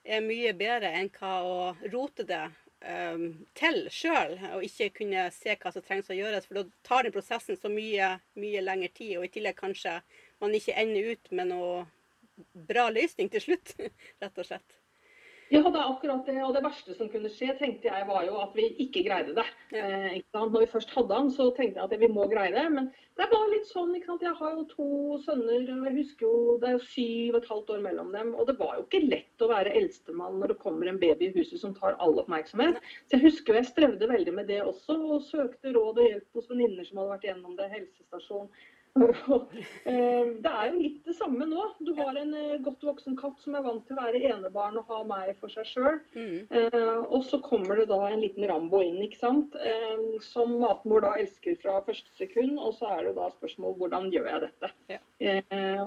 er 0.08 0.24
mye 0.24 0.54
bedre 0.56 0.92
enn 1.00 1.10
hva 1.18 1.34
å 1.44 1.58
rote 1.92 2.26
det 2.28 2.44
um, 2.88 3.28
til 3.58 3.82
sjøl, 3.92 4.38
og 4.56 4.66
ikke 4.68 4.90
kunne 5.02 5.28
se 5.36 5.56
hva 5.56 5.74
som 5.74 5.84
trengs 5.84 6.12
å 6.12 6.18
gjøres. 6.18 6.48
For 6.48 6.60
da 6.60 6.66
tar 6.88 7.08
den 7.08 7.16
prosessen 7.16 7.60
så 7.60 7.72
mye, 7.72 8.16
mye 8.40 8.64
lengre 8.64 8.92
tid, 8.94 9.18
og 9.20 9.28
i 9.28 9.32
tillegg 9.36 9.60
kanskje 9.60 10.00
man 10.44 10.56
ikke 10.56 10.76
ender 10.80 11.14
ut 11.14 11.32
med 11.32 11.52
noe 11.52 11.86
bra 12.68 12.88
løsning 12.94 13.32
til 13.34 13.48
slutt, 13.48 13.76
rett 14.24 14.44
og 14.44 14.48
slett. 14.52 14.82
Ja, 15.48 15.62
det 15.64 15.80
er 15.80 15.86
akkurat 15.88 16.26
det. 16.28 16.36
Og 16.44 16.54
det 16.56 16.62
verste 16.66 16.94
som 16.98 17.08
kunne 17.12 17.30
skje, 17.32 17.54
tenkte 17.60 17.88
jeg 17.88 18.08
var 18.10 18.26
jo 18.28 18.36
at 18.42 18.56
vi 18.58 18.66
ikke 18.84 19.06
greide 19.06 19.36
det. 19.38 19.46
Ja. 19.72 19.86
Eh, 20.10 20.18
Når 20.36 20.60
vi 20.66 20.70
først 20.74 20.92
hadde 20.92 21.16
han, 21.16 21.30
så 21.32 21.48
tenkte 21.56 21.80
jeg 21.80 21.88
at 21.88 22.02
vi 22.02 22.10
må 22.12 22.26
greie 22.28 22.52
det. 22.52 22.66
Men 22.74 22.90
det 23.16 23.26
er 23.26 23.32
bare 23.32 23.52
litt 23.54 23.70
sånn. 23.70 23.94
ikke 23.96 24.12
sant? 24.12 24.26
Jeg 24.28 24.36
har 24.42 24.58
jo 24.58 24.66
to 24.74 24.90
sønner, 25.24 25.64
og 25.78 25.88
jeg 25.88 25.96
husker 26.02 26.28
jo 26.28 26.58
det 26.64 26.74
er 26.74 26.86
syv 26.92 27.38
og 27.38 27.40
et 27.42 27.50
halvt 27.54 27.74
år 27.78 27.84
mellom 27.88 28.12
dem. 28.16 28.34
Og 28.36 28.50
det 28.50 28.58
var 28.60 28.76
jo 28.76 28.86
ikke 28.86 29.04
lett 29.08 29.46
å 29.46 29.52
være 29.54 29.76
eldstemann 29.80 30.40
når 30.42 30.54
det 30.54 30.62
kommer 30.66 30.92
en 30.92 31.00
baby 31.02 31.30
i 31.30 31.36
huset 31.40 31.64
som 31.64 31.76
tar 31.78 31.96
all 32.04 32.20
oppmerksomhet. 32.20 32.82
Så 33.08 33.16
jeg 33.18 33.30
husker 33.30 33.56
jo 33.56 33.62
jeg 33.62 33.72
strevde 33.72 34.12
veldig 34.12 34.36
med 34.36 34.52
det 34.52 34.62
også, 34.66 35.00
og 35.00 35.24
søkte 35.30 35.72
råd 35.76 36.04
og 36.04 36.10
hjelp 36.12 36.42
hos 36.42 36.52
venninner 36.52 36.88
som 36.88 37.00
hadde 37.00 37.16
vært 37.16 37.30
gjennom 37.32 37.56
det, 37.56 37.72
helsestasjon. 37.78 38.52
Eh, 39.88 40.30
det 40.44 40.52
er 40.52 40.72
jo 40.72 40.80
litt 40.82 41.08
det 41.08 41.16
samme 41.18 41.46
nå. 41.48 41.64
Du 41.86 41.94
har 41.98 42.18
en 42.20 42.34
eh, 42.36 42.58
godt 42.64 42.84
voksen 42.86 43.16
katt 43.20 43.40
som 43.44 43.56
er 43.58 43.64
vant 43.66 43.86
til 43.88 43.96
å 43.96 44.04
være 44.04 44.22
enebarn 44.34 44.80
og 44.82 44.92
ha 44.92 45.00
meg 45.08 45.32
for 45.40 45.54
seg 45.54 45.68
sjøl. 45.70 46.00
Mm. 46.16 46.48
Eh, 46.60 47.00
og 47.06 47.24
så 47.28 47.40
kommer 47.44 47.80
det 47.80 47.88
da 47.92 48.00
en 48.10 48.22
liten 48.24 48.48
Rambo 48.50 48.82
inn, 48.84 49.00
ikke 49.06 49.22
sant. 49.22 49.58
Som 50.26 50.58
matmor 50.62 51.04
da 51.06 51.14
elsker 51.22 51.58
fra 51.62 51.80
første 51.88 52.14
sekund. 52.20 52.58
Og 52.60 52.76
så 52.78 52.92
er 52.98 53.08
det 53.08 53.16
da 53.20 53.30
spørsmål 53.36 53.78
hvordan 53.80 54.12
gjør 54.14 54.30
jeg 54.34 54.46
dette. 54.48 54.72
Ja. 54.92 55.02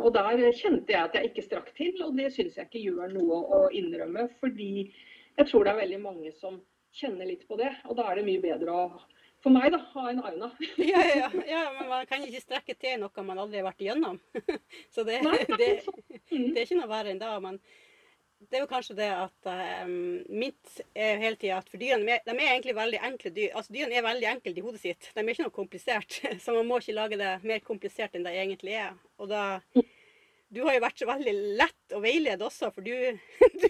Og 0.01 0.11
der 0.17 0.43
kjente 0.57 0.95
jeg 0.95 1.01
at 1.05 1.17
jeg 1.17 1.31
ikke 1.31 1.47
strakk 1.47 1.71
til, 1.77 1.95
og 2.07 2.17
det 2.19 2.31
syns 2.35 2.59
jeg 2.59 2.69
ikke 2.69 2.85
gjør 2.89 3.15
noe 3.15 3.41
å 3.59 3.63
innrømme. 3.77 4.29
Fordi 4.43 4.73
jeg 4.89 5.49
tror 5.49 5.65
det 5.65 5.75
er 5.75 5.83
veldig 5.85 6.03
mange 6.03 6.35
som 6.41 6.61
kjenner 6.97 7.29
litt 7.29 7.47
på 7.49 7.59
det. 7.61 7.73
Og 7.89 7.97
da 7.99 8.11
er 8.11 8.21
det 8.21 8.27
mye 8.27 8.43
bedre 8.43 8.75
å 8.75 8.87
for 9.41 9.55
meg, 9.55 9.71
da, 9.73 9.81
ha 9.95 10.07
en 10.11 10.23
Aina. 10.29 10.51
ja, 10.93 11.03
ja, 11.17 11.29
ja, 11.49 11.61
men 11.79 11.89
man 11.89 12.09
kan 12.09 12.25
ikke 12.27 12.43
strekke 12.43 12.77
til 12.77 12.99
noe 13.01 13.25
man 13.25 13.41
aldri 13.41 13.61
har 13.61 13.71
vært 13.71 13.85
igjennom. 13.85 14.19
Så 14.95 15.05
det, 15.09 15.23
Nei, 15.25 15.39
det, 15.49 15.57
det, 15.57 15.71
det, 16.29 16.41
er 16.59 16.67
ikke 16.67 16.81
noe 16.81 16.91
verre 16.91 17.15
enn 17.15 17.23
det. 17.23 17.31
Men 17.45 17.57
det 18.41 18.59
er 18.59 18.65
jo 18.65 18.71
kanskje 18.71 18.97
det 18.99 19.09
at 19.13 19.49
um, 19.85 19.95
mitt 20.33 20.83
er 20.97 21.21
hele 21.21 21.41
tida 21.41 21.59
at 21.61 21.69
for 21.73 21.81
dyrene 21.81 22.19
de 22.25 22.35
er 22.37 22.53
egentlig 22.55 22.77
veldig 22.77 23.01
enkle 23.11 23.33
dyr. 23.37 23.55
Altså 23.57 23.77
Dyrene 23.77 23.97
er 24.01 24.07
veldig 24.07 24.29
enkle 24.35 24.55
i 24.55 24.65
hodet 24.65 24.83
sitt. 24.85 25.09
De 25.15 25.25
er 25.25 25.33
ikke 25.33 25.49
noe 25.49 25.57
komplisert. 25.57 26.21
Så 26.45 26.57
man 26.57 26.69
må 26.69 26.81
ikke 26.81 26.99
lage 26.99 27.21
det 27.21 27.33
mer 27.45 27.65
komplisert 27.65 28.17
enn 28.17 28.29
det 28.29 28.37
egentlig 28.37 28.77
er. 28.81 28.93
Og 29.21 29.33
da 29.33 29.63
Du 30.51 30.65
har 30.67 30.75
jo 30.75 30.83
vært 30.83 30.99
så 30.99 31.07
veldig 31.07 31.33
lett 31.61 31.93
å 31.95 32.01
veilede 32.03 32.43
også, 32.43 32.73
for 32.75 32.83
du, 32.83 32.91
du, 33.63 33.69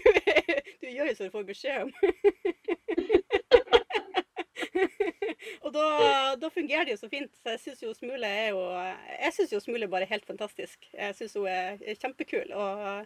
du 0.81 0.87
gjør 0.89 1.11
jo 1.11 1.13
så 1.13 1.27
du 1.27 1.35
får 1.35 1.43
beskjed 1.51 1.83
om. 1.85 1.91
og 5.65 5.73
da, 5.75 5.85
da, 6.41 6.49
fungerer 6.53 6.87
det 6.87 6.95
jo 6.95 7.03
så 7.03 7.11
fint. 7.11 7.33
Så 7.41 7.47
jeg 7.55 7.63
syns 7.65 7.83
jo 7.83 7.93
Smule 7.97 8.27
er 8.27 8.49
jo 8.51 8.63
Jeg 8.71 9.31
syns 9.35 9.53
jo 9.53 9.61
Smule 9.63 9.91
bare 9.91 10.07
er 10.07 10.15
helt 10.15 10.27
fantastisk. 10.27 10.77
Jeg 10.93 11.15
syns 11.17 11.37
hun 11.37 11.47
er 11.51 12.01
kjempekul. 12.01 12.49
Og 12.53 13.05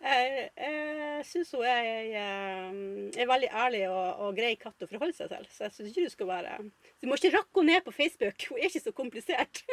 jeg, 0.00 0.48
jeg 0.56 1.24
syns 1.28 1.50
hun 1.52 1.64
er 1.68 2.70
en 2.70 3.28
veldig 3.28 3.50
ærlig 3.52 3.82
og, 3.88 4.20
og, 4.24 4.36
grei 4.36 4.54
katt 4.60 4.82
å 4.84 4.88
forholde 4.88 5.16
seg 5.16 5.28
til. 5.32 5.44
Så 5.52 5.60
jeg 5.66 5.72
syns 5.76 5.90
ikke 5.90 6.06
du 6.06 6.12
skal 6.14 6.28
være 6.30 6.52
Du 7.02 7.08
må 7.08 7.12
ikke 7.18 7.36
rakke 7.36 7.56
henne 7.60 7.72
ned 7.74 7.82
på 7.86 7.96
Facebook. 7.96 8.38
Hun 8.48 8.56
er 8.58 8.64
ikke 8.70 8.86
så 8.86 8.92
komplisert. 8.96 9.54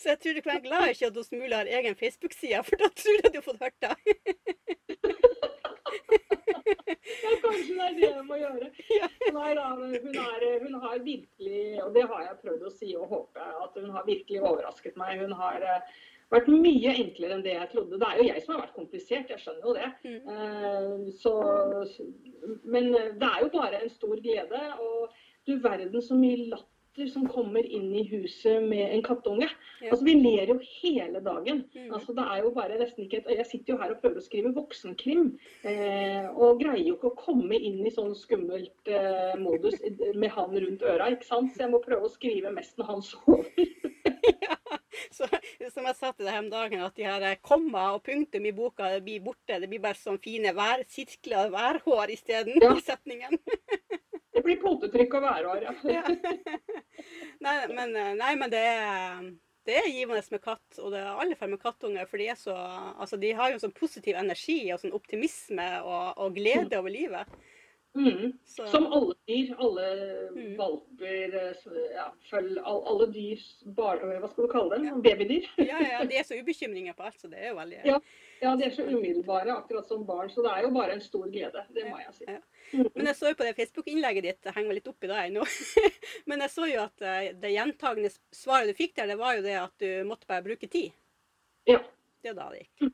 så 0.00 0.06
jeg 0.14 0.18
tror 0.18 0.34
du 0.34 0.40
kan 0.40 0.54
være 0.54 0.66
glad 0.66 0.84
ikke 0.94 1.10
at 1.12 1.26
Smule 1.26 1.60
har 1.60 1.74
egen 1.78 1.96
Facebook-side, 1.96 2.64
for 2.64 2.74
da 2.80 2.86
tror 2.96 3.16
jeg 3.22 3.30
du 3.32 3.38
har 3.40 3.48
fått 3.50 3.62
hørt 3.62 3.78
det. 3.84 3.94
ja, 7.22 7.30
kanskje 7.44 7.72
det 7.74 7.84
er 7.84 7.92
det 7.98 8.08
jeg 8.08 8.24
må 8.28 8.34
gjøre. 8.40 8.68
Ja. 8.96 9.08
Nei 9.36 9.50
da, 9.58 9.64
hun, 9.76 10.16
er, 10.24 10.40
hun 10.64 10.74
har 10.98 11.06
virkelig, 11.06 11.64
og 11.84 11.90
det 11.96 12.04
har 12.10 12.22
jeg 12.26 12.40
prøvd 12.44 12.68
å 12.68 12.76
si 12.76 12.92
og 12.98 13.10
håpe, 13.14 13.48
at 13.64 13.80
hun 13.80 13.90
har 13.94 14.06
virkelig 14.06 14.44
overrasket 14.44 14.98
meg. 15.00 15.22
Hun 15.22 15.34
har 15.38 15.64
uh, 15.64 15.98
vært 16.34 16.50
mye 16.52 16.94
enklere 17.04 17.38
enn 17.38 17.44
det 17.46 17.54
jeg 17.56 17.70
trodde. 17.72 18.00
Det 18.00 18.08
er 18.08 18.20
jo 18.20 18.28
jeg 18.28 18.44
som 18.44 18.54
har 18.54 18.64
vært 18.66 18.78
komplisert, 18.78 19.32
jeg 19.32 19.44
skjønner 19.44 19.68
jo 19.68 19.76
det. 19.78 19.90
Mm. 20.04 20.18
Uh, 20.28 21.06
så, 21.22 21.34
men 22.68 22.90
det 22.92 23.30
er 23.30 23.44
jo 23.44 23.52
bare 23.54 23.82
en 23.82 23.94
stor 23.94 24.24
glede. 24.24 24.64
Og 24.84 25.14
du 25.48 25.56
verden 25.64 26.04
så 26.04 26.18
mye 26.18 26.50
latter 26.50 26.74
som 27.06 27.26
kommer 27.30 27.66
inn 27.66 27.92
i 27.94 28.04
huset 28.10 28.64
med 28.66 28.94
en 28.94 29.02
kattunge. 29.06 29.48
Ja. 29.80 29.92
Altså, 29.92 30.04
Vi 30.04 30.14
ler 30.18 30.50
jo 30.50 30.58
hele 30.82 31.22
dagen. 31.24 31.62
Mm. 31.74 31.92
Altså, 31.94 32.14
det 32.16 32.24
er 32.24 32.42
jo 32.42 32.52
bare 32.56 32.78
nesten 32.80 33.04
ikke 33.04 33.20
et, 33.22 33.30
Jeg 33.38 33.46
sitter 33.46 33.74
jo 33.74 33.78
her 33.82 33.94
og 33.94 34.00
prøver 34.02 34.18
å 34.18 34.26
skrive 34.26 34.54
voksenkrim, 34.56 35.30
eh, 35.62 36.26
og 36.34 36.62
greier 36.62 36.86
jo 36.86 36.96
ikke 36.96 37.12
å 37.12 37.20
komme 37.20 37.58
inn 37.58 37.84
i 37.86 37.94
sånn 37.94 38.14
skummelt 38.18 38.90
eh, 38.90 39.34
modus 39.38 39.78
med 40.14 40.32
han 40.34 40.56
rundt 40.56 40.82
øra. 40.82 41.12
ikke 41.14 41.28
sant? 41.28 41.54
Så 41.54 41.66
jeg 41.66 41.74
må 41.74 41.82
prøve 41.84 42.08
å 42.08 42.12
skrive 42.12 42.52
mest 42.54 42.78
når 42.80 42.92
han 42.94 43.04
sover. 43.10 43.46
ja, 44.42 44.58
så, 45.16 45.28
som 45.72 45.86
jeg 45.88 45.96
sa 45.98 46.12
til 46.12 46.28
deg 46.28 46.38
om 46.42 46.50
dagen, 46.52 46.82
at 46.84 46.96
de 46.98 47.06
her 47.06 47.26
komma 47.44 47.90
og 47.96 48.02
punktum 48.06 48.46
i 48.48 48.54
boka 48.54 48.90
blir 49.04 49.22
borte. 49.24 49.58
Det 49.60 49.68
blir 49.70 49.82
bare 49.82 49.98
sånn 49.98 50.20
fine 50.22 50.54
vær, 50.56 50.84
sirkler 50.92 51.52
værhår 51.54 52.14
isteden 52.14 52.58
ja. 52.62 52.74
i 52.74 52.84
setningen. 52.84 53.38
det 54.38 54.46
blir 54.46 54.62
potetrykk 54.62 55.18
og 55.18 55.24
værhår, 55.26 55.68
ja. 55.96 56.02
Nei, 57.42 57.58
men, 57.74 57.94
eh, 57.98 58.14
nei, 58.18 58.32
men 58.38 58.52
det, 58.52 58.64
det 59.66 59.76
er 59.80 59.90
givende 59.90 60.22
med 60.34 60.42
katt, 60.44 60.78
og 60.78 60.94
det 60.94 61.02
er 61.02 61.10
alle 61.10 61.38
fall 61.38 61.50
med 61.52 61.62
kattunger. 61.62 62.06
For 62.10 62.22
de, 62.22 62.30
så, 62.38 62.54
altså, 62.94 63.18
de 63.20 63.34
har 63.34 63.52
jo 63.52 63.60
sånn 63.62 63.74
positiv 63.76 64.18
energi 64.20 64.60
og 64.72 64.82
sånn 64.82 64.94
optimisme 64.96 65.68
og, 65.82 66.22
og 66.22 66.38
glede 66.38 66.78
over 66.78 66.94
livet. 66.94 67.38
Mm. 67.96 68.32
Som 68.44 68.86
alle 68.92 69.14
dyr. 69.26 69.54
Alle 69.58 69.86
mm. 70.34 70.56
valper, 70.56 71.34
ja, 71.94 72.06
følg, 72.30 72.58
alle 72.64 73.06
dyr 73.12 73.42
bar, 73.76 74.02
Hva 74.02 74.30
skal 74.30 74.46
du 74.46 74.52
kalle 74.52 74.76
det? 74.76 74.88
Ja. 74.88 74.96
Babydyr? 75.06 75.48
ja, 75.56 75.80
ja, 75.82 76.04
de 76.08 76.18
er 76.20 76.26
så 76.28 76.38
ubekymringer 76.38 76.96
på 76.98 77.08
alt, 77.08 77.18
så 77.20 77.30
det 77.32 77.40
er 77.42 77.52
jo 77.52 77.58
veldig 77.58 77.80
ja, 77.90 77.98
ja, 78.42 78.52
de 78.58 78.68
er 78.68 78.74
så 78.76 78.86
umiddelbare, 78.86 79.56
akkurat 79.56 79.88
som 79.88 80.04
barn. 80.06 80.30
Så 80.30 80.44
det 80.46 80.52
er 80.52 80.68
jo 80.68 80.72
bare 80.76 80.94
en 80.94 81.02
stor 81.02 81.26
glede. 81.32 81.64
Det 81.74 81.88
må 81.88 81.98
jeg 82.02 82.14
si. 82.20 82.28
Ja. 82.28 82.38
Mm. 82.72 82.86
Men 82.94 83.10
jeg 83.10 83.18
så 83.18 83.32
jo 83.32 83.38
på 83.40 83.48
det 83.48 83.56
Facebook-innlegget 83.58 84.28
ditt, 84.28 84.40
jeg 84.46 84.58
henger 84.58 84.78
litt 84.78 84.90
opp 84.90 85.04
i 85.04 85.10
det 85.10 85.24
ennå. 85.24 85.46
Men 86.30 86.44
jeg 86.44 86.54
så 86.54 86.68
jo 86.68 86.84
at 86.84 87.06
eh, 87.08 87.32
det 87.40 87.54
gjentagende 87.54 88.12
svaret 88.12 88.70
du 88.70 88.78
fikk 88.78 88.94
der, 88.98 89.14
det 89.14 89.18
var 89.20 89.38
jo 89.38 89.46
det 89.46 89.56
at 89.58 89.74
du 89.82 89.90
måtte 90.08 90.28
bare 90.28 90.44
bruke 90.46 90.70
tid. 90.70 90.92
Ja. 91.68 91.80
Det 92.22 92.32
er 92.32 92.38
da 92.38 92.50
det 92.52 92.64
gikk. 92.66 92.92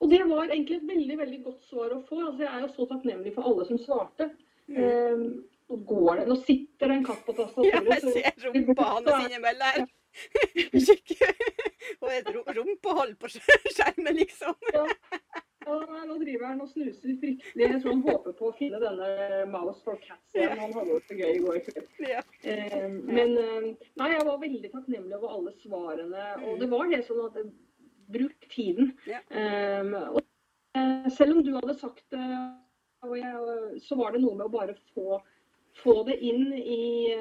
Og 0.00 0.10
det 0.12 0.22
var 0.28 0.50
egentlig 0.50 0.76
et 0.76 0.88
veldig 0.88 1.18
veldig 1.18 1.42
godt 1.44 1.68
svar 1.70 1.92
å 1.96 2.02
få. 2.08 2.20
Altså, 2.28 2.42
jeg 2.44 2.52
er 2.52 2.64
jo 2.66 2.72
så 2.74 2.88
takknemlig 2.90 3.32
for 3.36 3.50
alle 3.50 3.68
som 3.68 3.78
svarte. 3.80 4.30
Mm. 4.66 4.80
Um, 4.82 5.28
nå 5.66 5.78
går 5.88 6.20
det, 6.20 6.26
nå 6.30 6.36
sitter 6.42 6.90
det 6.90 6.98
en 6.98 7.06
katt 7.06 7.22
på 7.26 7.34
tastaturet. 7.38 7.88
Ja, 7.88 7.96
jeg 7.96 8.34
ser 8.36 8.50
rumpa 8.50 8.90
hans 8.92 9.12
innimellom 9.24 9.66
her. 9.72 9.86
Og 12.02 12.12
et 12.12 12.28
rumpehold 12.56 13.16
på 13.20 13.30
skjermen, 13.32 14.14
liksom. 14.16 14.54
Ja. 14.74 14.86
Ja, 15.66 16.02
nå 16.06 16.14
driver 16.20 16.46
han 16.46 16.60
og 16.62 16.68
snuser 16.70 17.16
fryktelig. 17.18 17.64
Jeg 17.64 17.80
tror 17.82 17.96
han 17.96 18.02
håper 18.06 18.34
på 18.38 18.50
å 18.52 18.54
finne 18.54 18.78
denne 18.78 19.08
Mouse 19.50 19.80
for 19.82 19.98
Cats 20.04 20.36
igjen. 20.36 20.54
Han 20.60 20.74
hadde 20.76 20.92
det 20.92 21.08
så 21.08 21.16
gøy 21.18 21.32
i 21.32 21.40
går 21.42 21.58
kveld. 21.66 21.88
Ja. 22.06 22.22
Eh, 22.46 22.84
men 22.86 23.34
eh, 23.40 23.66
nei, 23.98 24.10
jeg 24.12 24.26
var 24.28 24.38
veldig 24.44 24.70
takknemlig 24.76 25.16
over 25.18 25.34
alle 25.34 25.54
svarene. 25.64 26.28
Og 26.44 26.52
mm. 26.52 26.60
det 26.62 26.68
var 26.70 26.92
det 26.92 27.00
sånn 27.08 27.24
at 27.24 27.40
bruk 28.12 28.48
tiden. 28.52 28.92
Ja. 29.08 29.22
Um, 29.30 29.94
og 30.16 30.22
uh, 30.78 31.08
selv 31.14 31.36
om 31.36 31.42
du 31.46 31.52
hadde 31.56 31.76
sagt 31.78 32.04
det, 32.14 32.28
så 33.86 33.98
var 33.98 34.14
det 34.14 34.22
noe 34.22 34.34
med 34.34 34.48
å 34.48 34.52
bare 34.52 34.74
få, 34.94 35.20
få 35.82 36.00
det 36.08 36.16
inn 36.26 36.48
i 36.56 37.14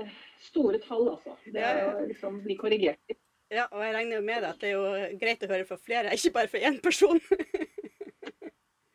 store 0.48 0.80
tall, 0.82 1.12
altså. 1.14 1.36
Det 1.54 1.66
å 1.86 2.06
liksom 2.08 2.42
bli 2.46 2.58
korrigert. 2.60 3.18
Ja, 3.54 3.68
og 3.70 3.84
jeg 3.86 3.94
regner 3.94 4.18
jo 4.18 4.26
med 4.26 4.46
at 4.48 4.58
det 4.62 4.72
er 4.72 4.80
jo 4.80 5.20
greit 5.22 5.44
å 5.46 5.52
høre 5.52 5.68
fra 5.70 5.78
flere, 5.78 6.16
ikke 6.18 6.34
bare 6.40 6.50
fra 6.50 6.64
én 6.66 6.80
person. 6.84 7.22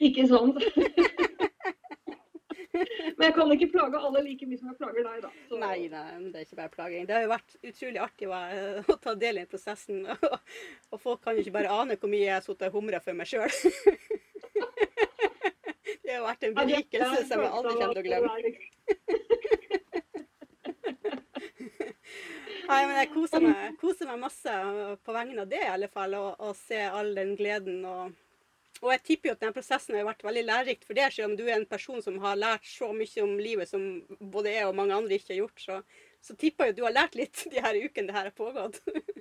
Ikke 0.00 0.25
sant? 0.30 0.56
Men 3.20 3.28
jeg 3.28 3.34
kan 3.36 3.50
ikke 3.52 3.66
plage 3.74 3.98
alle 4.00 4.20
like 4.24 4.46
mye 4.48 4.56
som 4.56 4.70
jeg 4.70 4.78
plager 4.78 5.04
deg, 5.04 5.16
da. 5.20 5.30
Så. 5.44 5.56
Nei, 5.60 5.88
nei, 5.92 6.04
det 6.32 6.38
er 6.40 6.44
ikke 6.46 6.56
bare 6.56 6.72
plaging. 6.72 7.02
Det 7.04 7.12
har 7.12 7.26
jo 7.26 7.28
vært 7.34 7.56
utrolig 7.68 8.00
artig 8.00 8.28
å, 8.30 8.38
å 8.80 8.96
ta 9.04 9.12
del 9.20 9.42
i 9.42 9.44
prosessen. 9.50 9.98
Og, 10.30 10.38
og, 10.88 10.96
folk 11.02 11.20
kan 11.26 11.36
jo 11.36 11.42
ikke 11.44 11.52
bare 11.58 11.74
ane 11.82 11.98
hvor 12.00 12.08
mye 12.08 12.24
jeg 12.24 12.32
har 12.32 12.44
sittet 12.46 12.70
og 12.70 12.78
humra 12.78 13.00
for 13.04 13.12
meg 13.18 13.28
sjøl. 13.28 13.52
Det 16.00 16.16
har 16.16 16.24
vært 16.24 16.48
en 16.48 16.56
berikelse 16.56 17.20
som 17.28 17.44
jeg 17.44 17.52
aldri 17.58 17.72
kommer 17.76 17.92
til 17.92 18.00
å 18.00 18.08
glemme. 18.08 18.30
Nei, 22.70 22.80
men 22.86 22.96
jeg 23.02 23.12
koser 23.12 23.40
meg, 23.44 23.76
koser 23.82 24.08
meg 24.08 24.18
masse 24.24 24.56
på 25.04 25.10
vegne 25.14 25.44
av 25.44 25.52
det, 25.52 25.60
i 25.60 25.72
alle 25.76 25.92
fall. 25.92 26.16
Å 26.16 26.56
se 26.56 26.80
all 26.88 27.12
den 27.20 27.36
gleden 27.36 27.84
og 27.84 28.16
og 28.80 28.92
jeg 28.94 29.02
tipper 29.04 29.28
jo 29.28 29.34
at 29.34 29.42
denne 29.42 29.56
prosessen 29.56 29.96
har 29.99 30.06
vært 30.08 30.22
veldig 30.25 30.42
lærerikt 30.49 30.87
for 30.88 30.96
deg, 30.96 31.12
selv 31.12 31.30
om 31.30 31.37
du 31.37 31.42
er 31.46 31.58
en 31.58 31.68
person 31.68 32.00
som 32.04 32.16
har 32.22 32.38
lært 32.40 32.64
så 32.64 32.88
mye 32.96 33.25
om 33.25 33.34
livet 33.40 33.68
som 33.68 33.82
både 34.32 34.54
jeg 34.54 34.68
og 34.68 34.76
mange 34.78 34.96
andre 34.96 35.18
ikke 35.18 35.34
har 35.34 35.42
gjort. 35.42 35.64
Så, 35.64 35.80
så 36.25 36.37
tipper 36.40 36.70
jeg 36.70 36.78
du 36.78 36.84
har 36.87 36.96
lært 36.96 37.18
litt 37.18 37.44
de 37.52 37.60
her 37.60 37.76
ukene 37.76 38.08
det 38.08 38.16
her 38.16 38.30
har 38.30 38.37
pågått. 38.37 38.80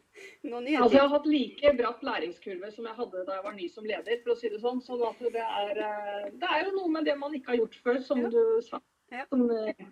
altså, 0.79 0.95
jeg 0.95 1.03
har 1.03 1.11
hatt 1.11 1.27
like 1.27 1.73
bratt 1.79 2.05
læringskurve 2.07 2.71
som 2.75 2.87
jeg 2.87 2.99
hadde 3.01 3.25
da 3.27 3.39
jeg 3.39 3.47
var 3.49 3.57
ny 3.57 3.69
som 3.71 3.87
leder, 3.91 4.21
for 4.23 4.35
å 4.35 4.39
si 4.39 4.51
det 4.53 4.61
sånn. 4.63 4.83
sånn 4.85 5.03
at 5.09 5.23
det 5.35 5.45
er, 5.45 5.83
eh, 5.89 6.29
det 6.39 6.53
er 6.55 6.65
jo 6.65 6.75
noe 6.77 6.93
med 6.95 7.07
det 7.11 7.19
man 7.19 7.35
ikke 7.35 7.53
har 7.53 7.63
gjort 7.63 7.79
før, 7.83 8.03
som 8.07 8.23
ja. 8.23 8.31
du 8.31 8.41
sa. 8.65 8.79
Ja. 9.11 9.25
Som, 9.27 9.47
eh, 9.51 9.87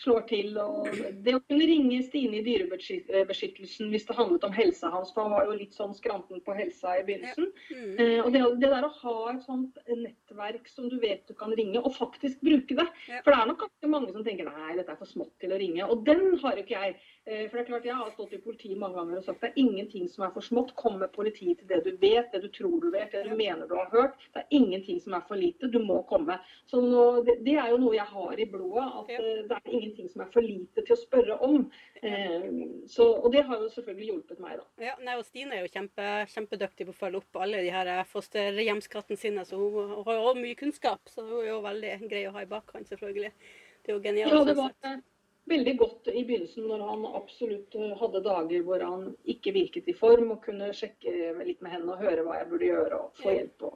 slår 0.00 0.24
til. 0.28 0.56
og 0.58 0.88
Det 1.24 1.34
å 1.36 1.42
kunne 1.46 1.66
ringe 1.68 2.00
Stine 2.06 2.40
i 2.40 2.44
Dyrebeskyttelsen 2.46 3.92
hvis 3.92 4.06
det 4.08 4.16
handlet 4.18 4.46
om 4.46 4.54
helsa 4.56 4.90
hans, 4.92 5.12
for 5.14 5.26
han 5.26 5.34
var 5.36 5.48
jo 5.48 5.58
litt 5.58 5.76
sånn 5.76 5.94
skranten 5.96 6.42
på 6.44 6.56
helsa 6.58 6.96
i 6.98 7.04
begynnelsen. 7.06 7.50
Ja. 7.70 7.78
Mm. 7.78 7.94
Eh, 7.98 8.18
og 8.24 8.30
det, 8.34 8.42
det, 8.62 8.70
der 8.74 8.88
å 8.88 8.92
ha 9.00 9.16
et 9.32 9.44
sånt 9.46 9.78
nettverk 9.88 10.70
som 10.70 10.88
du 10.90 10.98
vet 11.02 11.24
du 11.30 11.34
kan 11.38 11.54
ringe, 11.54 11.80
og 11.80 11.94
faktisk 11.96 12.42
bruke 12.44 12.78
det. 12.80 12.88
Ja. 13.08 13.22
For 13.22 13.30
det 13.30 13.40
er 13.40 13.50
nok 13.52 13.66
ganske 13.66 13.92
mange 13.96 14.14
som 14.14 14.26
tenker 14.26 14.50
nei, 14.50 14.78
dette 14.78 14.94
er 14.96 15.00
for 15.00 15.10
smått 15.10 15.34
til 15.42 15.54
å 15.54 15.60
ringe. 15.60 15.86
Og 15.86 16.04
den 16.08 16.26
har 16.42 16.58
jo 16.58 16.66
ikke 16.66 16.80
jeg. 16.80 16.98
Eh, 17.26 17.48
for 17.48 17.56
det 17.56 17.62
er 17.62 17.68
klart, 17.70 17.84
Jeg 17.84 17.96
har 17.96 18.10
stått 18.12 18.32
i 18.36 18.38
politiet 18.38 18.76
mange 18.78 18.98
ganger 18.98 19.16
og 19.16 19.24
sagt 19.24 19.40
det 19.40 19.48
er 19.54 19.60
ingenting 19.62 20.08
som 20.12 20.26
er 20.26 20.32
for 20.34 20.44
smått. 20.44 20.74
Kom 20.76 20.98
med 21.00 21.12
politiet 21.14 21.62
til 21.62 21.68
det 21.70 21.80
du 21.86 21.96
vet, 22.02 22.28
det 22.32 22.42
du 22.42 22.50
tror 22.52 22.74
du 22.82 22.90
vet, 22.92 23.12
det 23.12 23.22
du 23.24 23.32
mener 23.36 23.64
du 23.70 23.74
har 23.78 23.88
hørt. 23.92 24.18
Det 24.34 24.42
er 24.42 24.58
ingenting 24.58 25.00
som 25.00 25.16
er 25.16 25.24
for 25.28 25.40
lite. 25.40 25.70
Du 25.72 25.78
må 25.80 26.02
komme. 26.10 26.36
Så 26.68 26.82
nå, 26.84 27.22
det, 27.24 27.38
det, 27.46 27.56
er 27.62 27.70
jo 27.72 27.78
noe 27.80 27.94
jeg 27.96 28.04
har 28.10 28.42
i 28.44 28.48
blodet. 28.50 28.84
At 29.00 29.14
ja. 29.14 29.22
Eh, 29.22 29.40
det 29.48 29.56
er 29.56 29.72
ingenting 29.78 30.10
som 30.12 30.26
er 30.26 30.30
for 30.36 30.44
lite 30.44 30.84
til 30.84 30.96
å 30.96 31.00
spørre 31.00 31.38
om. 31.48 31.64
Eh, 32.02 32.44
så, 32.92 33.08
og 33.14 33.32
det 33.32 33.46
har 33.48 33.64
jo 33.64 33.72
selvfølgelig 33.72 34.10
hjulpet 34.10 34.44
meg, 34.44 34.60
da. 34.60 34.68
Ja, 34.90 34.98
nei, 35.00 35.16
og 35.16 35.24
Stine 35.24 35.56
er 35.56 35.64
jo 35.64 35.72
kjempe, 35.72 36.10
kjempedyktig 36.34 36.90
på 36.90 36.92
å 36.92 37.00
følge 37.06 37.22
opp 37.22 37.40
alle 37.40 37.64
de 37.64 37.72
her 37.72 37.92
fosterhjemskattene 38.12 39.20
sine. 39.24 39.48
Så 39.48 39.56
hun, 39.62 39.96
hun 39.96 40.04
har 40.10 40.20
jo 40.20 40.36
mye 40.42 40.60
kunnskap, 40.60 41.08
så 41.08 41.24
hun 41.24 41.40
er 41.40 41.54
jo 41.54 41.64
veldig 41.64 41.96
grei 42.04 42.28
å 42.28 42.36
ha 42.36 42.44
i 42.44 42.52
bakhånd, 42.52 42.92
selvfølgelig. 42.92 43.32
Det 43.80 43.92
er 43.92 43.96
jo 43.96 44.04
genialt. 44.04 44.36
Ja, 44.36 44.44
det 44.44 44.60
var, 44.60 45.02
veldig 45.50 45.74
godt 45.78 46.08
i 46.08 46.24
begynnelsen 46.24 46.66
når 46.68 46.82
han 46.88 47.06
absolutt 47.18 47.76
eh, 47.76 47.94
hadde 48.00 48.24
dager 48.24 48.66
hvor 48.66 48.84
han 48.84 49.06
ikke 49.34 49.54
virket 49.56 49.88
i 49.92 49.96
form 49.96 50.32
og 50.34 50.42
kunne 50.46 50.72
sjekke 50.76 51.34
litt 51.44 51.62
med 51.64 51.76
henne 51.76 51.94
og 51.94 52.04
høre 52.04 52.24
hva 52.26 52.40
jeg 52.40 52.50
burde 52.52 52.70
gjøre 52.70 53.00
og 53.00 53.22
få 53.22 53.34
hjelp. 53.36 53.66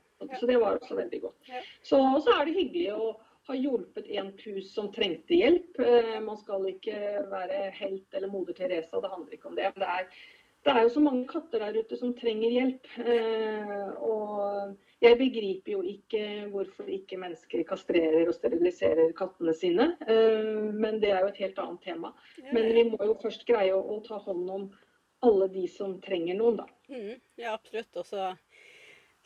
Så 0.41 0.51
det 0.51 0.59
var 0.59 0.79
også 0.79 0.99
veldig 0.99 1.21
godt. 1.23 1.51
Så, 1.83 1.99
så 2.25 2.35
er 2.35 2.49
det 2.49 2.57
hyggelig 2.57 2.93
å 2.97 3.13
ha 3.49 3.57
hjulpet 3.57 4.09
en 4.21 4.33
pus 4.37 4.73
som 4.75 4.91
trengte 4.93 5.37
hjelp. 5.37 5.79
Eh, 5.81 6.17
man 6.25 6.41
skal 6.41 6.67
ikke 6.73 6.99
være 7.31 7.69
helt 7.79 8.17
eller 8.17 8.33
moder 8.33 8.57
Teresa, 8.57 9.01
det 9.01 9.13
handler 9.13 9.39
ikke 9.39 9.53
om 9.53 9.57
det. 9.57 9.71
Men 9.75 9.85
det 9.85 9.93
er, 9.95 10.27
det 10.69 10.75
er 10.77 10.85
jo 10.85 10.91
så 10.93 11.01
mange 11.01 11.25
katter 11.29 11.63
der 11.65 11.79
ute 11.81 11.97
som 11.97 12.13
trenger 12.17 12.53
hjelp. 12.53 12.89
Eh, 13.01 13.87
og 14.05 14.75
jeg 15.01 15.17
begriper 15.21 15.73
jo 15.73 15.81
ikke 15.87 16.25
hvorfor 16.53 16.91
ikke 16.93 17.21
mennesker 17.21 17.65
kastrerer 17.69 18.29
og 18.29 18.37
steriliserer 18.37 19.15
kattene 19.17 19.55
sine. 19.57 19.89
Eh, 20.05 20.69
men 20.75 21.01
det 21.01 21.15
er 21.15 21.25
jo 21.25 21.31
et 21.33 21.41
helt 21.45 21.63
annet 21.65 21.87
tema. 21.89 22.13
Men 22.53 22.69
vi 22.75 22.85
må 22.91 23.01
jo 23.01 23.17
først 23.23 23.47
greie 23.49 23.73
å, 23.73 24.01
ta 24.05 24.21
hånd 24.27 24.53
om 24.53 24.69
alle 25.25 25.49
de 25.51 25.65
som 25.73 25.97
trenger 26.05 26.37
noen, 26.39 26.61
da. 26.61 26.69
Mm, 26.93 27.17
ja, 27.41 27.57
absolutt. 27.57 27.91
Og 27.99 28.07
så 28.07 28.29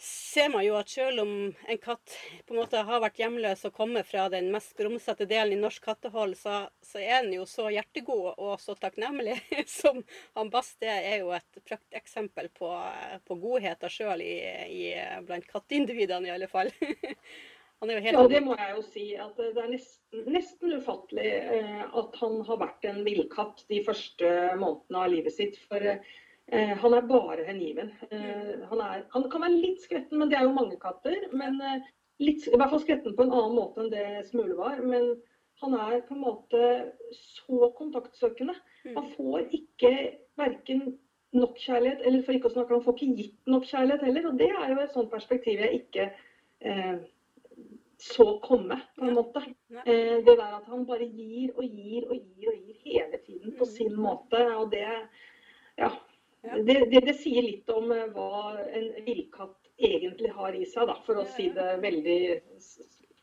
ser 0.02 0.49
man 0.50 0.64
jo 0.66 0.75
at 0.75 0.90
selv 0.90 1.23
om 1.23 1.32
en 1.52 1.78
katt 1.78 2.14
på 2.47 2.54
en 2.54 2.59
måte 2.59 2.80
har 2.87 3.02
vært 3.04 3.21
hjemløs 3.21 3.62
og 3.68 3.75
kommer 3.76 4.06
fra 4.06 4.25
den 4.32 4.49
mest 4.54 4.75
grumsete 4.78 5.28
delen 5.30 5.54
i 5.54 5.61
norsk 5.62 5.85
kattehold, 5.85 6.35
så, 6.40 6.64
så, 6.82 6.99
er 6.99 7.23
den 7.23 7.37
jo 7.37 7.47
så 7.47 7.68
hjertegod 7.71 8.35
og 8.35 8.56
så 8.62 8.75
takknemlig 8.78 9.38
som 9.80 10.02
han 10.35 10.50
Bass. 10.52 10.75
Det 10.82 10.90
er 10.90 11.23
jo 11.23 11.30
et 11.37 11.62
prakteksempel 11.68 12.50
på, 12.56 12.73
på 13.28 13.38
godheten 13.47 13.92
sjøl 13.92 14.25
blant 15.28 15.49
katteindividene, 15.50 16.28
i 16.30 16.37
alle 16.37 16.50
fall. 16.50 16.73
Han 17.82 17.90
jo 17.90 17.99
helt 17.99 18.14
ja, 18.14 18.26
det 18.30 18.40
må 18.47 18.54
jeg 18.54 18.75
jo 18.76 18.82
si. 18.87 19.04
at 19.18 19.38
Det 19.40 19.59
er 19.59 19.71
nesten, 19.73 20.21
nesten 20.30 20.75
ufattelig 20.78 21.30
eh, 21.35 21.80
at 21.82 22.18
han 22.21 22.37
har 22.47 22.61
vært 22.61 22.87
en 22.87 23.00
villkatt 23.02 23.64
de 23.73 23.80
første 23.82 24.28
månedene 24.61 25.00
av 25.00 25.11
livet 25.11 25.35
sitt. 25.35 25.59
For 25.66 25.82
Eh, 26.52 26.73
han 26.82 26.94
er 26.94 27.06
bare 27.09 27.44
hengiven. 27.49 27.92
Eh, 28.12 28.64
han, 28.68 28.80
er, 28.85 29.04
han, 29.14 29.28
kan 29.32 29.44
være 29.47 29.56
litt 29.56 29.85
skvetten, 29.87 30.18
men 30.21 30.28
det 30.28 30.37
er 30.38 30.44
jo 30.44 30.56
mange 30.56 30.76
katter. 30.80 31.16
Men 31.32 31.56
eh, 31.64 31.87
litt, 32.21 32.44
I 32.49 32.59
hvert 32.59 32.75
fall 32.75 32.82
skvetten 32.82 33.16
på 33.16 33.25
en 33.25 33.32
annen 33.32 33.56
måte 33.56 33.80
enn 33.85 33.92
det 33.92 34.26
Smule 34.28 34.59
var. 34.59 34.82
Men 34.85 35.14
han 35.62 35.78
er 35.78 36.02
på 36.04 36.16
en 36.16 36.26
måte 36.26 36.61
så 37.16 37.71
kontaktsøkende. 37.78 38.56
Mm. 38.85 38.99
Han 38.99 39.09
får 39.14 39.49
ikke 39.61 39.94
verken 40.40 40.85
nok 41.32 41.56
kjærlighet, 41.56 42.04
eller 42.04 42.21
for 42.26 42.37
ikke 42.37 42.50
å 42.50 42.52
snakke 42.52 42.76
han 42.76 42.85
får 42.85 42.99
ikke 42.99 43.16
gitt 43.23 43.49
nok 43.49 43.64
kjærlighet 43.71 44.04
heller. 44.11 44.28
Og 44.28 44.38
det 44.42 44.50
er 44.52 44.75
jo 44.75 44.80
et 44.85 44.92
sånt 44.92 45.12
perspektiv 45.12 45.62
jeg 45.64 45.80
ikke 45.80 46.09
eh, 46.68 47.02
så 48.02 48.26
komme, 48.44 48.76
på 48.99 49.09
en 49.09 49.16
måte. 49.16 49.40
Eh, 49.87 50.18
det 50.26 50.37
der 50.37 50.56
at 50.59 50.68
han 50.68 50.85
bare 50.85 51.06
gir 51.06 51.54
og 51.56 51.64
gir 51.64 52.09
og 52.11 52.18
gir 52.18 52.52
og 52.52 52.59
gir 52.59 52.80
hele 52.85 53.25
tiden 53.25 53.54
på 53.56 53.64
Mm. 53.64 53.73
sin 53.78 53.94
måte. 53.97 54.42
Og 54.59 54.73
det 54.75 54.85
ja. 55.78 55.94
Det, 56.42 56.75
det, 56.90 57.00
det 57.06 57.14
sier 57.14 57.44
litt 57.46 57.68
om 57.70 57.92
eh, 57.94 58.08
hva 58.14 58.56
en 58.75 58.88
villkatt 59.06 59.68
egentlig 59.78 60.30
har 60.34 60.54
i 60.58 60.64
seg, 60.66 60.88
da, 60.90 60.96
for 61.06 61.20
å 61.22 61.26
si 61.37 61.49
det 61.54 61.68
veldig 61.82 62.18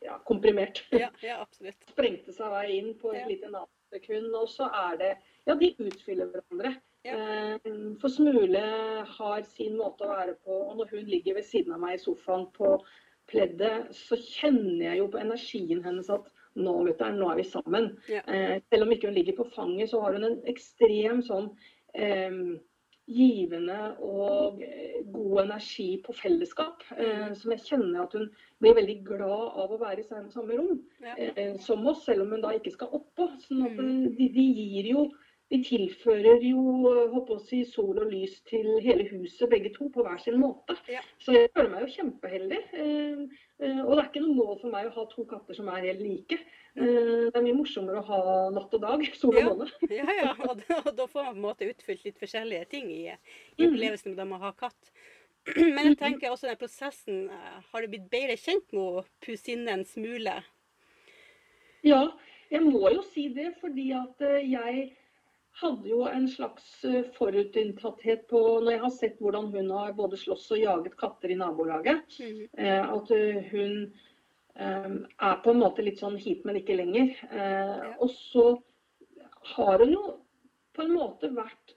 ja, 0.06 0.16
komprimert. 0.28 0.80
Ja, 1.02 1.10
ja, 1.24 1.40
absolutt. 1.44 1.76
Sprengte 1.92 2.32
seg 2.32 2.48
vei 2.54 2.78
inn 2.78 2.94
på 3.00 3.12
et 3.12 3.20
Ja. 3.22 3.26
lite 3.28 3.50
nanosekund, 3.52 4.32
og 4.40 4.48
så 4.48 4.70
er 4.72 4.96
det 5.00 5.10
Ja, 5.48 5.54
de 5.56 5.74
utfyller 5.84 6.30
hverandre. 6.32 6.74
Ja. 7.04 7.16
Eh, 7.16 7.68
For 8.00 8.12
Smule 8.12 8.64
har 9.08 9.44
sin 9.48 9.76
måte 9.76 10.04
å 10.04 10.10
være 10.14 10.34
på, 10.44 10.56
og 10.70 10.76
når 10.80 10.90
hun 10.96 11.06
ligger 11.08 11.36
ved 11.38 11.44
siden 11.48 11.72
av 11.76 11.80
meg 11.84 11.96
i 11.98 12.02
sofaen 12.02 12.48
på 12.56 12.74
pleddet, 13.30 13.92
så 13.94 14.16
kjenner 14.20 14.86
jeg 14.90 14.98
jo 15.02 15.10
på 15.12 15.20
energien 15.20 15.84
hennes 15.84 16.08
at 16.12 16.28
nå, 16.56 16.72
mutter'n, 16.88 17.20
nå 17.20 17.28
er 17.30 17.38
vi 17.40 17.46
sammen. 17.46 17.92
Ja. 18.10 18.24
Eh, 18.26 18.56
selv 18.72 18.88
om 18.88 18.92
ikke 18.96 19.08
hun 19.12 19.16
ligger 19.20 19.36
på 19.38 19.48
fanget, 19.54 19.92
så 19.92 20.00
har 20.02 20.16
hun 20.16 20.24
en 20.28 20.40
ekstrem 20.50 21.20
sånn 21.24 21.52
eh, 21.94 22.40
givende 23.10 23.78
og 24.00 24.60
god 25.12 25.40
energi 25.44 25.88
på 26.04 26.14
fellesskap. 26.14 26.84
Eh, 26.96 27.32
som 27.34 27.50
jeg 27.54 27.64
kjenner 27.66 28.04
at 28.04 28.12
hun 28.16 28.28
blir 28.62 28.76
veldig 28.78 28.98
glad 29.04 29.56
av 29.64 29.72
å 29.74 29.80
være 29.80 30.00
i 30.04 30.06
samme, 30.08 30.56
rom 30.58 30.80
Ja. 31.02 31.14
eh, 31.18 31.56
som 31.58 31.86
oss, 31.86 32.04
selv 32.06 32.22
om 32.22 32.30
hun 32.36 32.40
da 32.44 32.54
ikke 32.56 32.72
skal 32.76 32.88
oppå. 32.88 33.30
Sånn 33.48 33.66
at 33.66 33.76
Mm. 33.78 34.16
de, 34.16 34.28
de 34.28 34.46
gir 34.54 34.92
jo 34.94 35.10
de 35.50 35.58
tilfører 35.66 36.44
jo 36.46 36.60
håper 37.10 37.34
å 37.34 37.40
si, 37.42 37.64
sol 37.64 37.98
og 37.98 38.12
lys 38.12 38.36
til 38.46 38.80
hele 38.84 39.02
huset, 39.10 39.50
begge 39.50 39.72
to, 39.74 39.88
på 39.90 40.04
hver 40.06 40.20
sin 40.22 40.38
måte. 40.38 40.76
Ja. 40.88 41.00
Så 41.18 41.32
jeg 41.34 41.50
føler 41.56 41.70
meg 41.70 41.80
jo 41.88 41.94
kjempeheldig. 41.96 42.60
Eh, 42.72 42.78
eh, 42.78 43.26
og 43.90 43.96
det 43.98 44.02
er 44.04 44.08
ikke 44.12 44.22
noe 44.22 44.36
mål 44.38 44.58
for 44.60 44.70
meg 44.70 44.86
å 44.86 44.92
ha 44.94 45.04
to 45.10 45.24
katter 45.26 45.56
som 45.58 45.68
er 45.74 45.82
helt 45.88 46.02
like. 46.04 46.36
Eh, 46.78 46.84
det 47.26 47.34
er 47.34 47.42
mye 47.42 47.56
morsommere 47.58 47.98
å 47.98 48.06
ha 48.06 48.18
natt 48.54 48.74
og 48.78 48.82
dag, 48.84 49.02
sol 49.18 49.34
og 49.34 49.40
Ja. 49.40 49.48
måne. 49.50 49.66
Ja, 50.00 50.06
ja. 50.20 50.28
Og 50.46 50.60
da, 50.62 50.76
og 50.84 50.92
da 51.00 51.06
får 51.10 51.24
man 51.26 51.34
på 51.34 51.40
en 51.40 51.46
måte 51.48 51.70
utfylt 51.72 52.04
litt 52.06 52.20
forskjellige 52.22 52.68
ting 52.70 52.86
i, 52.94 53.02
i 53.10 53.16
Mm. 53.64 53.72
opplevelsen 53.72 54.14
med 54.14 54.36
å 54.38 54.44
ha 54.46 54.52
katt. 54.54 54.92
Men 55.56 55.90
jeg 55.90 55.98
tenker 55.98 56.30
også 56.30 56.46
den 56.50 56.58
prosessen 56.60 57.20
eh, 57.32 57.58
Har 57.72 57.82
du 57.82 57.88
blitt 57.88 58.10
bedre 58.12 58.36
kjent 58.38 58.70
med 58.76 59.08
pusinnen 59.24 59.82
Smule? 59.88 60.36
Ja, 61.82 62.02
jeg 62.52 62.62
må 62.66 62.90
jo 62.92 63.02
si 63.08 63.28
det, 63.32 63.54
fordi 63.60 63.90
at 63.96 64.20
eh, 64.26 64.42
jeg 64.52 64.90
hadde 65.60 65.88
jo 65.90 66.04
en 66.08 66.26
slags 66.28 66.84
eh, 66.84 67.04
forutinntatthet 67.16 68.26
på 68.30 68.40
Når 68.64 68.72
jeg 68.72 68.80
har 68.84 68.94
sett 68.96 69.18
hvordan 69.20 69.50
hun 69.54 69.70
har 69.74 69.92
både 69.98 70.18
slåss 70.20 70.50
og 70.56 70.62
jaget 70.62 70.96
katter 71.00 71.30
i 71.34 71.38
nabolaget, 71.40 72.02
Mhm. 72.20 72.48
eh, 72.58 72.82
at 72.96 73.10
eh, 73.10 73.42
hun 73.52 73.92
er 74.60 75.36
på 75.44 75.50
en 75.54 75.60
måte 75.62 75.82
litt 75.82 76.00
sånn 76.02 76.18
hit, 76.20 76.44
men 76.44 76.56
ikke 76.58 76.76
lenger. 76.76 77.14
Og 78.02 78.10
så 78.10 78.58
har 79.54 79.78
hun 79.78 79.92
jo 79.94 80.02
på 80.74 80.82
en 80.82 80.92
måte 80.92 81.30
vært 81.32 81.72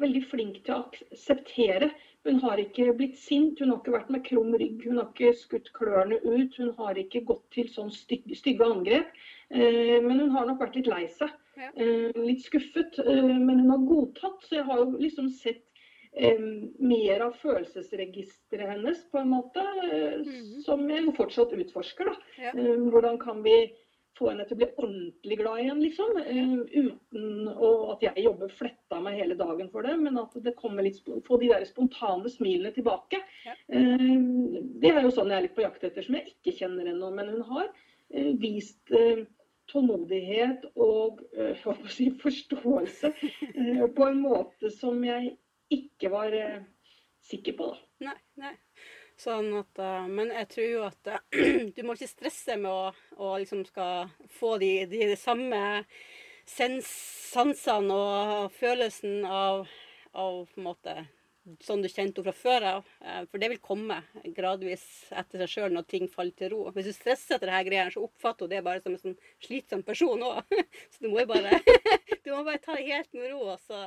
veldig 0.00 0.22
flink 0.30 0.62
til 0.64 0.74
å 0.74 0.86
akseptere. 0.86 1.90
Hun 2.24 2.38
har 2.40 2.56
ikke 2.62 2.92
blitt 2.96 3.18
sint, 3.18 3.58
hun 3.58 3.70
har 3.74 3.80
ikke 3.82 3.96
vært 3.96 4.10
med 4.14 4.24
krum 4.24 4.54
rygg, 4.54 4.84
hun 4.86 5.00
har 5.02 5.10
ikke 5.10 5.34
skutt 5.36 5.72
klørne 5.74 6.20
ut. 6.24 6.54
Hun 6.56 6.72
har 6.78 6.94
ikke 7.02 7.24
gått 7.26 7.44
til 7.50 7.68
sånn 7.68 7.90
stygge, 7.92 8.36
stygge 8.38 8.64
angrep. 8.64 9.10
Eh, 9.52 10.02
men 10.02 10.20
hun 10.20 10.30
har 10.30 10.48
nok 10.48 10.62
vært 10.62 10.78
litt 10.80 10.88
lei 10.88 11.04
seg. 11.12 11.32
Eh, 11.60 12.08
litt 12.16 12.44
skuffet. 12.46 12.96
Eh, 13.04 13.36
men 13.36 13.60
hun 13.60 13.74
har 13.74 13.84
godtatt. 13.88 14.40
Så 14.46 14.58
jeg 14.60 14.68
har 14.70 14.82
jo 14.82 14.96
liksom 14.96 15.30
sett 15.36 15.68
mer 16.12 17.22
av 17.24 17.38
følelsesregisteret 17.40 18.68
hennes, 18.68 18.98
på 19.08 19.22
en 19.22 19.30
måte. 19.32 19.62
Mhm. 19.64 20.58
Som 20.60 20.84
jeg 20.90 21.06
jo 21.06 21.14
fortsatt 21.16 21.54
utforsker, 21.56 22.10
da. 22.10 22.50
Hvordan 22.92 23.16
kan 23.18 23.40
vi 23.42 23.72
få 24.18 24.28
henne 24.28 24.44
til 24.44 24.58
å 24.58 24.60
bli 24.60 24.68
ordentlig 24.76 25.38
glad 25.40 25.62
igjen, 25.62 25.80
liksom. 25.80 26.20
Uten 26.68 27.48
å, 27.48 27.70
at 27.94 28.04
jeg 28.04 28.26
jobber 28.26 28.52
fletta 28.52 29.00
meg 29.00 29.16
hele 29.22 29.38
dagen 29.40 29.70
for 29.72 29.88
det, 29.88 29.96
men 29.96 30.20
at 30.20 30.36
det 30.44 30.52
kommer 30.60 30.84
litt 30.84 31.00
få 31.00 31.40
de 31.40 31.48
der 31.48 31.64
spontane 31.64 32.28
smilene 32.28 32.74
tilbake. 32.76 33.22
Ja. 33.48 33.56
Det 33.72 34.92
er 34.92 35.00
jo 35.00 35.16
sånn 35.16 35.32
jeg 35.32 35.38
er 35.38 35.46
litt 35.48 35.56
på 35.56 35.64
jakt 35.64 35.88
etter, 35.88 36.04
som 36.04 36.20
jeg 36.20 36.34
ikke 36.34 36.58
kjenner 36.60 36.92
ennå. 36.92 37.08
Men 37.16 37.32
hun 37.38 37.48
har 37.54 37.72
vist 38.36 38.92
tålmodighet 39.72 40.66
og 40.76 41.22
eh, 41.36 41.68
si, 41.90 42.10
forståelse 42.22 43.12
eh, 43.12 43.84
på 43.96 44.08
en 44.08 44.20
måte 44.22 44.70
som 44.74 45.00
jeg 45.04 45.34
ikke 45.72 46.12
var 46.12 46.36
eh, 46.36 46.64
sikker 47.24 47.56
på. 47.58 47.70
da. 47.72 48.10
Nei, 48.10 48.18
nei. 48.42 48.56
Sånn 49.22 49.52
at, 49.54 49.78
men 50.10 50.32
jeg 50.32 50.48
tror 50.50 50.66
jo 50.66 50.84
at 50.88 51.10
du 51.76 51.82
må 51.86 51.94
ikke 51.94 52.10
stresse 52.10 52.56
med 52.58 52.72
å, 52.72 52.90
å 53.22 53.34
liksom 53.38 53.62
skal 53.68 54.10
få 54.40 54.56
de, 54.58 54.72
de, 54.90 55.04
de 55.12 55.18
samme 55.20 55.60
sansene 56.48 57.94
og 57.94 58.56
følelsen 58.56 59.22
av, 59.28 59.68
av 60.12 60.40
på 60.48 60.58
en 60.58 60.66
måte 60.66 60.96
sånn 61.64 61.82
du 61.82 61.88
kjente 61.90 62.20
henne 62.22 62.26
fra 62.28 62.34
før 62.36 62.66
av. 62.70 62.90
Eh, 63.02 63.22
For 63.30 63.42
det 63.42 63.48
vil 63.52 63.62
komme 63.62 63.98
gradvis 64.36 64.84
etter 65.10 65.42
seg 65.42 65.52
sjøl 65.54 65.74
når 65.74 65.86
ting 65.90 66.08
faller 66.10 66.36
til 66.38 66.52
ro. 66.54 66.60
Hvis 66.74 66.90
du 66.90 66.94
stresser 66.96 67.36
etter 67.36 67.50
dette 67.50 67.64
greiene, 67.68 67.92
så 67.94 68.04
oppfatter 68.06 68.46
hun 68.46 68.52
det 68.54 68.62
bare 68.66 68.82
som 68.84 68.94
en 68.94 69.02
sånn 69.02 69.18
slitsom 69.42 69.82
person 69.86 70.22
òg. 70.28 70.42
Så 70.92 71.04
du 71.04 71.10
må 71.12 71.22
jo 71.24 71.30
bare 71.32 71.58
du 72.24 72.30
må 72.30 72.42
bare 72.46 72.60
ta 72.62 72.76
det 72.78 72.86
helt 72.86 73.10
med 73.16 73.32
ro, 73.32 73.40
og 73.54 73.58
så 73.64 73.78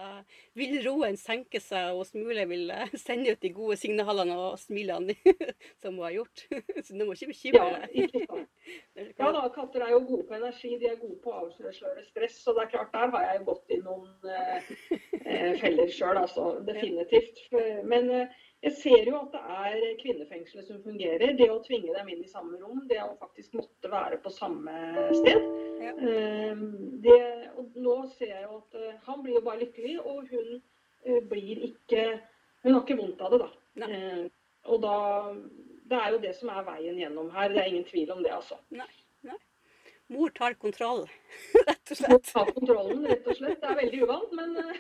vil 0.60 0.76
roen 0.84 1.15
senke 1.20 1.62
seg, 1.63 1.96
og 1.96 2.04
Smule 2.10 2.44
vil 2.50 2.70
eh, 2.74 2.91
sende 3.00 3.32
ut 3.32 3.41
de 3.41 3.52
gode 3.56 3.78
signalene 3.80 4.36
og 4.36 4.60
smilene 4.60 5.15
som 5.82 5.96
hun 5.96 6.04
har 6.04 6.15
gjort. 6.18 6.46
Så 6.82 6.91
du 6.96 7.06
må 7.06 7.15
ikke 7.15 7.32
bekymre 7.32 7.63
Ja, 7.63 7.86
deg. 7.86 8.46
Ja 9.20 9.30
da, 9.32 9.46
katter 9.54 9.86
er 9.86 9.94
jo 9.94 10.02
gode 10.10 10.26
på 10.28 10.36
energi, 10.38 10.74
de 10.82 10.89
er 10.89 11.00
gode 11.00 11.20
på 11.24 11.32
å 11.32 11.46
avsløre 11.46 12.04
stress. 12.10 12.39
Så 12.44 12.56
det 12.58 12.65
er 12.65 12.72
klart, 12.74 12.91
der 12.96 13.13
har 13.13 13.28
jeg 13.30 13.46
gått 13.48 13.72
i 13.76 13.80
noen 13.86 14.30
eh, 14.36 14.70
eh, 15.22 15.52
feller 15.62 15.91
sjøl, 15.94 16.20
altså. 16.20 16.50
Definitivt. 16.68 17.44
Men 17.86 18.10
eh, 18.10 18.34
jeg 18.65 18.73
ser 18.79 19.10
jo 19.10 19.17
at 19.19 19.34
det 19.36 19.41
er 19.55 19.97
kvinnefengselet 19.99 20.67
som 20.67 20.81
fungerer. 20.84 21.36
Det 21.38 21.49
å 21.51 21.62
tvinge 21.65 21.93
dem 21.93 22.10
inn 22.10 22.23
i 22.23 22.31
samme 22.31 22.58
rom, 22.62 22.81
det 22.89 23.01
å 23.03 23.17
faktisk 23.21 23.58
måtte 23.60 23.91
være 23.91 24.17
på 24.23 24.31
samme 24.34 24.77
sted. 25.13 25.43
Ja. 25.84 25.91
Eh, 25.93 26.63
det, 27.05 27.19
og 27.60 27.77
nå 27.77 27.97
ser 28.15 28.34
jeg 28.34 28.47
jo 28.47 28.62
at 28.63 28.79
eh, 28.79 28.97
han 29.05 29.21
blir 29.25 29.38
jo 29.38 29.43
bare 29.45 29.62
lykkelig, 29.62 29.99
og 30.01 30.31
hun 30.31 30.55
eh, 30.58 31.21
blir 31.29 31.67
ikke 31.71 32.08
Hun 32.65 32.73
har 32.73 32.81
ikke 32.81 32.97
vondt 32.97 33.19
av 33.21 33.34
det, 33.36 33.38
da. 33.43 33.49
Nei. 33.84 33.88
Eh, 33.93 34.21
og 34.73 34.79
da 34.81 34.95
Det 35.86 35.97
er 36.01 36.13
jo 36.15 36.21
det 36.23 36.31
som 36.34 36.49
er 36.49 36.63
veien 36.65 36.97
gjennom 36.97 37.27
her. 37.29 37.51
Det 37.53 37.60
er 37.62 37.67
ingen 37.69 37.86
tvil 37.86 38.10
om 38.15 38.23
det, 38.25 38.31
altså. 38.34 38.58
Mor 40.13 40.30
tar 40.38 40.54
kontroll, 40.62 41.08
rett 41.68 41.91
og 41.91 41.98
slett. 41.98 42.12
Mor 42.12 42.20
tar 42.28 42.52
kontrollen, 42.54 43.06
rett 43.10 43.26
og 43.32 43.38
slett. 43.39 43.62
Det 43.63 43.70
er 43.72 43.80
veldig 43.80 44.02
uvant, 44.06 44.36
men 44.38 44.58
eh, 44.62 44.76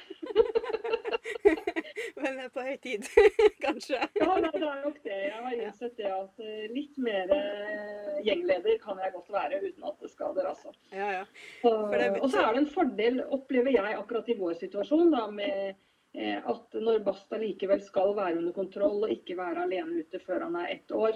Men 2.15 2.37
det 2.37 2.43
er 2.45 2.51
på 2.53 2.63
høy 2.65 2.75
tid, 2.83 3.07
kanskje. 3.65 3.97
ja, 4.19 4.35
det 4.41 4.51
er 4.53 4.83
nok 4.83 4.99
det. 5.03 5.15
Jeg 5.25 5.39
har 5.45 5.55
innsett 5.57 5.95
det 5.99 6.11
at 6.13 6.43
eh, 6.45 6.67
litt 6.73 6.97
mer 7.01 7.31
eh, 7.35 8.19
gjengleder 8.27 8.77
kan 8.83 9.01
jeg 9.01 9.13
godt 9.15 9.31
være 9.33 9.59
uten 9.65 9.87
at 9.89 9.97
det 10.05 10.11
skader, 10.13 10.47
altså. 10.51 10.73
Ja, 10.93 11.09
ja. 11.21 11.23
Det- 11.63 12.21
og 12.21 12.29
så 12.31 12.43
er 12.45 12.53
det 12.55 12.61
en 12.63 12.69
fordel, 12.75 13.19
opplever 13.35 13.73
jeg 13.75 13.97
akkurat 13.99 14.29
i 14.31 14.37
vår 14.39 14.55
situasjon, 14.61 15.11
da, 15.15 15.25
med 15.33 15.81
at 16.15 16.71
når 16.79 17.01
Basta 17.03 17.35
likevel 17.35 17.81
skal 17.83 18.13
være 18.15 18.37
under 18.39 18.53
kontroll 18.55 19.01
og 19.03 19.09
ikke 19.11 19.35
være 19.35 19.65
alene 19.65 19.99
ute 20.05 20.21
før 20.23 20.45
han 20.45 20.53
er 20.61 20.69
ett 20.77 20.93
år 20.95 21.11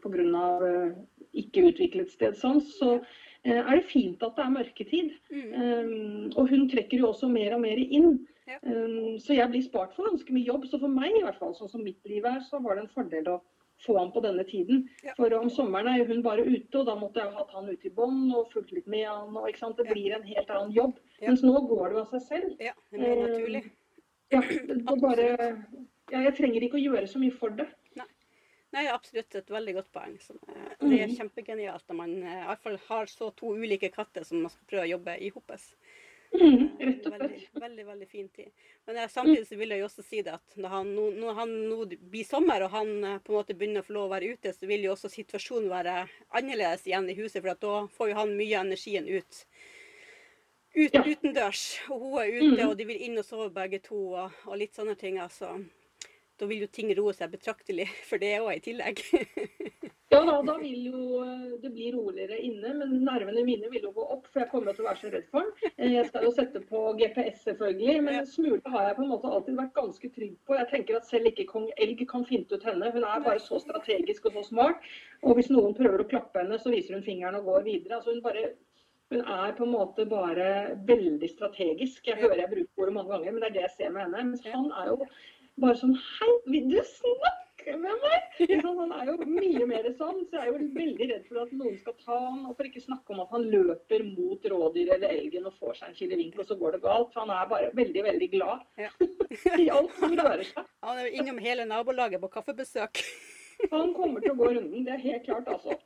pga. 0.00 0.46
Ikke 1.36 1.66
utviklet 1.68 2.08
stedsans, 2.14 2.70
så 2.78 2.94
eh, 2.96 3.20
er 3.50 3.74
det 3.76 3.88
fint 3.90 4.22
at 4.22 4.36
det 4.36 4.44
er 4.44 4.52
mørketid. 4.54 5.14
Mm. 5.30 5.54
Um, 5.62 6.32
og 6.36 6.48
hun 6.52 6.68
trekker 6.70 6.98
jo 6.98 7.08
også 7.08 7.28
mer 7.28 7.54
og 7.56 7.64
mer 7.64 7.80
inn. 7.82 8.20
Ja. 8.46 8.58
Um, 8.62 9.18
så 9.22 9.34
jeg 9.34 9.50
blir 9.50 9.64
spart 9.64 9.94
for 9.96 10.06
ganske 10.10 10.34
mye 10.34 10.46
jobb. 10.46 10.66
Så 10.70 10.78
for 10.82 10.88
meg, 10.92 11.10
i 11.16 11.24
hvert 11.24 11.38
fall, 11.40 11.54
sånn 11.58 11.70
som 11.72 11.82
mitt 11.82 11.98
liv 12.06 12.24
er, 12.28 12.40
så 12.46 12.60
var 12.62 12.76
det 12.78 12.84
en 12.84 12.94
fordel 12.94 13.32
å 13.34 13.40
få 13.82 13.96
han 13.98 14.12
på 14.14 14.22
denne 14.22 14.44
tiden. 14.46 14.84
Ja. 15.02 15.14
For 15.18 15.34
om 15.34 15.50
sommeren 15.50 15.90
er 15.90 16.06
hun 16.06 16.22
bare 16.22 16.44
ute, 16.46 16.78
og 16.78 16.86
da 16.86 16.94
måtte 16.98 17.22
jeg 17.22 17.34
hatt 17.34 17.50
han 17.56 17.70
ute 17.70 17.88
i 17.88 17.94
bånd 17.96 18.30
og 18.34 18.52
fulgt 18.54 18.72
litt 18.76 18.86
med 18.86 19.08
han. 19.08 19.36
og? 19.36 19.48
Det 19.50 19.86
Ja. 19.86 19.92
blir 19.92 20.14
en 20.14 20.22
helt 20.22 20.50
annen 20.50 20.72
jobb. 20.72 20.98
Ja. 21.20 21.28
Mens 21.28 21.42
nå 21.42 21.54
går 21.68 21.88
det 21.90 21.98
av 21.98 22.10
seg 22.10 22.22
selv. 22.22 22.56
Ja, 22.60 22.72
det 22.92 23.00
er 23.00 23.16
naturlig. 23.26 23.64
naturlig. 24.30 24.84
Ja, 24.86 24.94
bare, 25.02 25.26
ja, 26.12 26.18
jeg 26.22 26.34
trenger 26.36 26.62
ikke 26.62 26.78
å 26.78 26.86
gjøre 26.86 27.08
så 27.08 27.18
mye 27.18 27.32
for 27.32 27.50
det. 27.50 27.66
Nei, 28.72 28.86
absolutt 28.88 29.34
et 29.36 29.50
veldig 29.52 29.74
godt 29.76 29.90
poeng. 29.92 30.14
Eh, 30.48 30.70
det 30.80 31.00
er 31.02 31.06
Mhm. 31.08 31.16
kjempegenialt 31.18 31.84
når 31.88 31.96
man 31.98 32.14
eh, 32.22 32.38
i 32.42 32.46
hvert 32.48 32.62
fall 32.62 32.78
har 32.88 33.06
så 33.06 33.30
to 33.36 33.52
ulike 33.54 33.90
katter 33.92 34.24
som 34.24 34.40
man 34.42 34.50
skal 34.50 34.64
prøve 34.70 34.86
å 34.86 34.92
jobbe 34.96 35.18
i 35.20 35.28
hopes. 35.34 35.74
Mm, 36.32 36.78
rett 36.80 37.04
og 37.06 37.12
slett. 37.12 37.20
Veldig, 37.20 37.48
veldig, 37.60 37.84
veldig 37.86 38.06
fin 38.08 38.28
tid. 38.32 38.48
Men 38.86 38.96
jeg, 38.96 39.10
samtidig 39.12 39.46
så 39.50 39.56
vil 39.60 39.68
jeg 39.74 39.82
jo 39.82 39.84
også 39.90 40.02
si 40.06 40.22
det 40.24 40.32
at 40.32 40.54
når 40.56 40.68
han 40.72 40.94
når 41.20 41.34
han 41.36 41.50
nå 41.68 41.84
blir 42.08 42.24
sommer, 42.24 42.62
og 42.64 42.70
han 42.72 43.04
eh, 43.04 43.18
på 43.18 43.34
en 43.34 43.36
måte 43.42 43.54
begynner 43.58 43.82
å 43.84 43.84
få 43.84 43.92
lov 43.98 44.06
å 44.08 44.14
være 44.14 44.32
ute, 44.32 44.54
så 44.56 44.66
vil 44.66 44.82
jo 44.86 44.92
også 44.94 45.10
situasjonen 45.12 45.68
være 45.68 46.08
annerledes 46.32 46.86
igjen 46.88 47.10
i 47.10 47.14
huset. 47.20 47.42
For 47.44 47.52
da 47.54 47.86
får 47.92 48.08
jo 48.08 48.14
han 48.22 48.36
mye 48.38 48.56
av 48.56 48.64
energien 48.66 49.06
ut. 49.12 49.44
Ut, 50.74 50.94
Ja. 50.94 51.02
Utendørs. 51.04 51.80
Og 51.90 52.00
hun 52.00 52.18
er 52.22 52.32
ute, 52.32 52.62
mm. 52.62 52.68
og 52.70 52.76
de 52.78 52.84
vil 52.88 53.02
inn 53.04 53.18
og 53.20 53.24
sove 53.28 53.50
begge 53.52 53.82
to, 53.84 54.14
og, 54.14 54.30
og 54.46 54.56
litt 54.56 54.72
sånne 54.72 54.96
ting. 54.96 55.18
altså. 55.20 55.58
Da 56.42 56.46
vil 56.50 56.64
jo 56.64 56.66
ting 56.74 56.88
roe 56.98 57.12
seg 57.14 57.30
betraktelig 57.36 57.86
for 58.08 58.18
det 58.18 58.34
òg, 58.42 58.56
i 58.58 58.64
tillegg. 58.70 59.02
Ja 60.12 60.18
da, 60.28 60.32
da 60.44 60.58
vil 60.60 60.90
jo 60.90 61.22
eh, 61.24 61.52
det 61.62 61.70
bli 61.72 61.86
roligere 61.94 62.36
inne, 62.44 62.74
men 62.76 62.90
nervene 63.00 63.40
mine 63.46 63.70
vil 63.72 63.86
jo 63.86 63.94
gå 63.96 64.02
opp, 64.12 64.26
for 64.28 64.42
jeg 64.42 64.50
kommer 64.50 64.74
til 64.76 64.84
å 64.84 64.88
være 64.90 65.00
så 65.00 65.12
redd 65.14 65.30
for 65.32 65.46
den. 65.46 65.70
Eh, 65.78 65.94
Jeg 65.94 66.10
skal 66.10 66.26
jo 66.26 66.32
sette 66.36 66.60
på 66.68 66.82
GPS 66.98 67.46
selvfølgelig, 67.46 67.94
men 68.04 68.18
Ja. 68.18 68.26
Smule 68.28 68.74
har 68.74 68.90
jeg 68.90 68.98
på 68.98 69.06
en 69.06 69.12
måte 69.14 69.30
alltid 69.32 69.56
vært 69.56 69.72
ganske 69.78 70.10
trygg 70.18 70.34
på. 70.44 70.58
Jeg 70.58 70.68
tenker 70.74 70.98
at 71.00 71.08
selv 71.08 71.30
ikke 71.32 71.48
kong 71.48 71.70
Elg 71.80 72.04
kan 72.12 72.28
finte 72.28 72.60
ut 72.60 72.68
henne. 72.68 72.92
Hun 72.92 73.08
er 73.08 73.24
bare 73.24 73.40
så 73.40 73.56
strategisk 73.64 74.28
og 74.28 74.36
så 74.36 74.44
smart. 74.50 74.84
Og 75.24 75.38
hvis 75.40 75.48
noen 75.48 75.72
prøver 75.80 76.04
å 76.04 76.08
klappe 76.12 76.42
henne, 76.44 76.60
så 76.60 76.74
viser 76.76 76.98
hun 76.98 77.08
fingeren 77.08 77.40
og 77.40 77.48
går 77.48 77.64
videre. 77.70 77.96
Altså 78.02 78.12
hun 78.12 78.20
bare 78.28 78.50
hun 79.14 79.24
er 79.24 79.56
på 79.56 79.64
en 79.64 79.72
måte 79.78 80.04
bare 80.12 80.50
veldig 80.92 81.32
strategisk. 81.38 82.04
Jeg 82.12 82.20
hører 82.20 82.44
jeg 82.44 82.52
bruker 82.52 82.84
ordet 82.84 82.98
mange 83.00 83.16
ganger, 83.16 83.32
men 83.32 83.40
det 83.46 83.48
er 83.48 83.56
det 83.56 83.64
jeg 83.70 83.78
ser 83.78 83.96
med 83.96 84.04
henne. 84.10 84.28
Mens 84.34 84.44
han 84.44 84.68
er 84.76 84.92
jo 84.92 85.06
bare 85.60 85.76
sånn 85.78 85.94
Hei, 85.98 86.30
vil 86.48 86.68
du 86.70 86.78
snakke 86.86 87.76
med 87.78 87.98
meg? 88.02 88.28
Ikke? 88.42 88.56
Han 88.64 88.92
er 88.96 89.10
jo 89.10 89.16
mye 89.28 89.66
mer 89.70 89.84
sånn, 89.98 90.22
så 90.26 90.40
jeg 90.40 90.42
er 90.42 90.48
jo 90.50 90.70
veldig 90.74 91.08
redd 91.12 91.26
for 91.28 91.42
at 91.44 91.52
noen 91.54 91.76
skal 91.78 91.94
ta 92.00 92.16
han. 92.18 92.40
Og 92.48 92.56
for 92.58 92.66
ikke 92.66 92.82
snakke 92.82 93.14
om 93.14 93.20
at 93.22 93.34
han 93.36 93.44
løper 93.52 94.02
mot 94.08 94.48
rådyret 94.54 94.96
eller 94.96 95.14
elgen 95.14 95.46
og 95.46 95.54
får 95.60 95.78
seg 95.78 95.92
en 95.92 95.98
kilevink, 96.00 96.40
og 96.42 96.48
så 96.48 96.56
går 96.58 96.78
det 96.78 96.82
galt. 96.86 97.12
For 97.14 97.22
han 97.22 97.34
er 97.36 97.52
bare 97.52 97.70
veldig, 97.78 98.02
veldig 98.08 98.30
glad 98.32 98.64
Ja. 98.82 98.90
i 99.62 99.68
alt 99.70 99.94
som 100.00 100.16
rører 100.18 100.42
seg. 100.48 100.66
Han 100.88 100.98
er 100.98 101.06
jo 101.06 101.22
innom 101.22 101.38
hele 101.38 101.68
nabolaget 101.68 102.20
på 102.24 102.32
kaffebesøk. 102.32 103.04
Han 103.70 103.92
kommer 103.94 104.18
til 104.24 104.32
å 104.32 104.38
gå 104.40 104.48
runden, 104.56 104.82
det 104.82 104.96
er 104.96 105.02
helt 105.04 105.22
klart, 105.28 105.46
altså. 105.52 105.76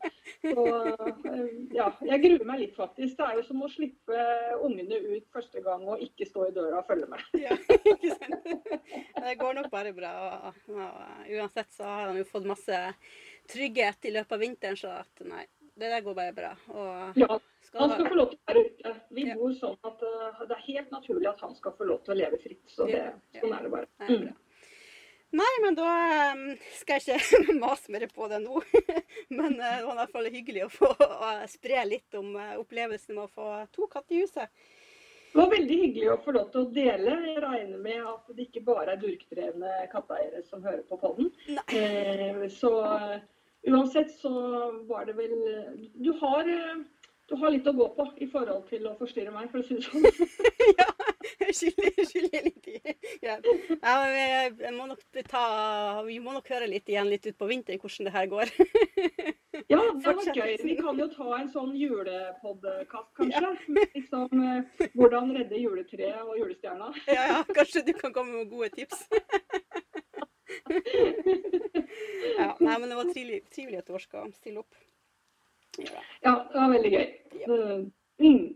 Så 0.40 0.62
eh, 0.64 1.50
ja, 1.76 1.90
jeg 2.08 2.22
gruer 2.22 2.46
meg 2.48 2.62
litt, 2.62 2.72
faktisk. 2.78 3.18
Det 3.18 3.26
er 3.26 3.36
jo 3.36 3.44
som 3.44 3.60
å 3.60 3.68
slippe 3.68 4.22
ungene 4.64 4.96
ut 5.10 5.26
første 5.34 5.60
gang 5.64 5.84
og 5.84 6.00
ikke 6.06 6.28
stå 6.30 6.46
i 6.48 6.54
døra 6.56 6.80
og 6.80 6.88
følge 6.88 7.10
med. 7.10 7.26
Ja, 7.42 7.58
ikke 7.92 8.14
sant? 8.14 8.48
Går 9.40 9.54
nok 9.58 9.70
bare 9.72 9.92
bra. 9.96 10.12
Og, 10.26 10.62
og 10.76 11.34
uansett 11.36 11.72
så 11.76 11.84
har 11.88 12.06
han 12.10 12.16
jo 12.20 12.24
fått 12.28 12.46
masse 12.48 12.80
trygghet 13.52 14.08
i 14.08 14.14
løpet 14.16 14.32
av 14.36 14.42
vinteren, 14.42 14.76
så 14.80 14.94
at 15.02 15.22
nei, 15.26 15.44
det 15.76 15.90
der 15.92 16.00
går 16.06 16.16
bare 16.18 16.32
bra. 16.36 16.54
Og 16.72 17.20
Ja, 17.20 17.38
Han 17.76 17.90
ha 17.90 17.96
skal 17.98 18.08
få 18.08 18.16
lov 18.16 18.30
til 18.32 18.38
å 18.40 18.48
være 18.52 18.64
ute. 18.70 18.94
Vi 19.10 19.26
Ja. 19.28 19.34
bor 19.36 19.52
sånn 19.58 19.76
at 19.84 20.02
uh, 20.02 20.42
det 20.46 20.54
er 20.56 20.64
helt 20.72 20.90
naturlig 20.94 21.28
at 21.28 21.40
han 21.44 21.54
skal 21.58 21.74
få 21.76 21.84
lov 21.84 22.02
til 22.06 22.14
å 22.14 22.18
leve 22.22 22.38
fritt. 22.42 22.62
Så 22.70 22.86
det, 22.88 23.02
Ja, 23.34 23.40
sånn 23.42 23.52
er 23.58 23.62
det 23.66 23.70
bare. 23.74 23.86
Mm. 24.08 24.26
bra. 24.26 24.34
Nei, 25.36 25.52
men 25.62 25.74
da 25.74 25.86
em, 26.30 26.42
skal 26.78 27.00
jeg 27.02 27.20
ikke 27.20 27.56
mase 27.64 27.90
mer 27.92 28.06
på 28.14 28.28
det 28.30 28.38
nå. 28.44 28.60
Men 29.36 29.58
eh, 29.58 29.80
det 29.80 29.84
var 29.84 29.92
i 29.92 29.98
hvert 29.98 30.12
fall 30.14 30.28
hyggelig 30.32 30.62
å 30.64 30.70
få 30.70 30.88
å 30.96 31.30
spre 31.50 31.82
litt 31.84 32.14
om 32.16 32.30
eh, 32.40 32.54
opplevelsen 32.62 33.16
med 33.18 33.24
å 33.26 33.32
få 33.34 33.48
to 33.74 33.88
katter 33.92 34.14
i 34.16 34.22
huset. 34.22 34.48
Det 35.36 35.42
var 35.42 35.50
veldig 35.52 35.76
hyggelig 35.76 36.06
å 36.08 36.20
få 36.24 36.32
lov 36.32 36.46
til 36.48 36.62
å 36.62 36.68
dele. 36.72 37.14
Jeg 37.28 37.40
regner 37.44 37.80
med 37.84 38.04
at 38.08 38.30
det 38.32 38.46
ikke 38.46 38.62
bare 38.64 38.94
er 38.94 39.00
durkdrevne 39.02 39.72
katteeiere 39.92 40.40
som 40.48 40.62
hører 40.64 40.80
på 40.88 40.96
podden. 41.02 41.28
Eh, 41.76 42.46
så 42.48 42.70
uansett 43.68 44.14
så 44.16 44.32
var 44.88 45.04
det 45.04 45.18
vel 45.18 45.34
Du 45.92 46.08
har, 46.22 46.48
du 47.28 47.36
har 47.36 47.52
litt 47.52 47.68
å 47.68 47.76
gå 47.76 47.90
på 47.98 48.08
i 48.16 48.30
forhold 48.32 48.64
til 48.72 48.88
å 48.88 48.96
forstyrre 48.96 49.34
meg, 49.36 49.52
for 49.52 49.60
å 49.60 49.66
si 49.68 49.76
det 49.76 49.84
sånn. 49.84 50.08
ja, 50.80 50.88
jeg 51.44 51.58
skylder, 51.60 52.48
litt 52.48 52.72
i 52.72 52.80
ja. 53.28 53.36
jeg 53.44 54.72
må 54.72 54.88
nok 54.88 55.04
ta 55.28 55.46
Vi 56.08 56.16
må 56.16 56.32
nok 56.32 56.48
høre 56.48 56.72
litt 56.72 56.88
igjen 56.88 57.12
litt 57.12 57.28
utpå 57.28 57.52
vinteren 57.52 57.84
hvordan 57.84 58.08
det 58.08 58.16
her 58.16 58.32
går. 58.32 58.56
Ja, 59.68 59.80
det 59.98 60.12
var 60.14 60.28
gøy. 60.36 60.52
Vi 60.62 60.74
kan 60.78 60.98
jo 61.00 61.06
ta 61.10 61.28
en 61.40 61.48
sånn 61.50 61.72
julepodkast, 61.78 63.08
kanskje. 63.18 63.40
Ja. 63.42 63.86
Liksom, 63.96 64.42
eh, 64.46 64.88
hvordan 64.94 65.32
redde 65.34 65.58
juletreet 65.58 66.20
og 66.22 66.36
julestjerna. 66.38 66.92
Ja, 67.16 67.22
ja, 67.32 67.40
kanskje 67.56 67.82
du 67.86 67.92
kan 67.98 68.12
komme 68.14 68.32
med 68.38 68.50
gode 68.52 68.70
tips. 68.76 69.06
Ja, 72.36 72.52
nei, 72.60 72.78
men 72.78 72.88
det 72.90 72.96
var 72.98 73.08
trivelig, 73.10 73.40
trivelig 73.50 73.78
at 73.80 73.88
du 73.88 73.94
orka 73.96 74.22
å 74.22 74.30
stille 74.36 74.60
opp. 74.62 74.74
Ja. 75.80 76.02
Ja, 76.24 76.32
det 76.52 76.58
var 76.60 76.70
veldig 76.74 76.92
gøy. 76.96 77.06
Ja. 77.42 77.46
Eh, 77.56 77.86
Mm. 78.16 78.54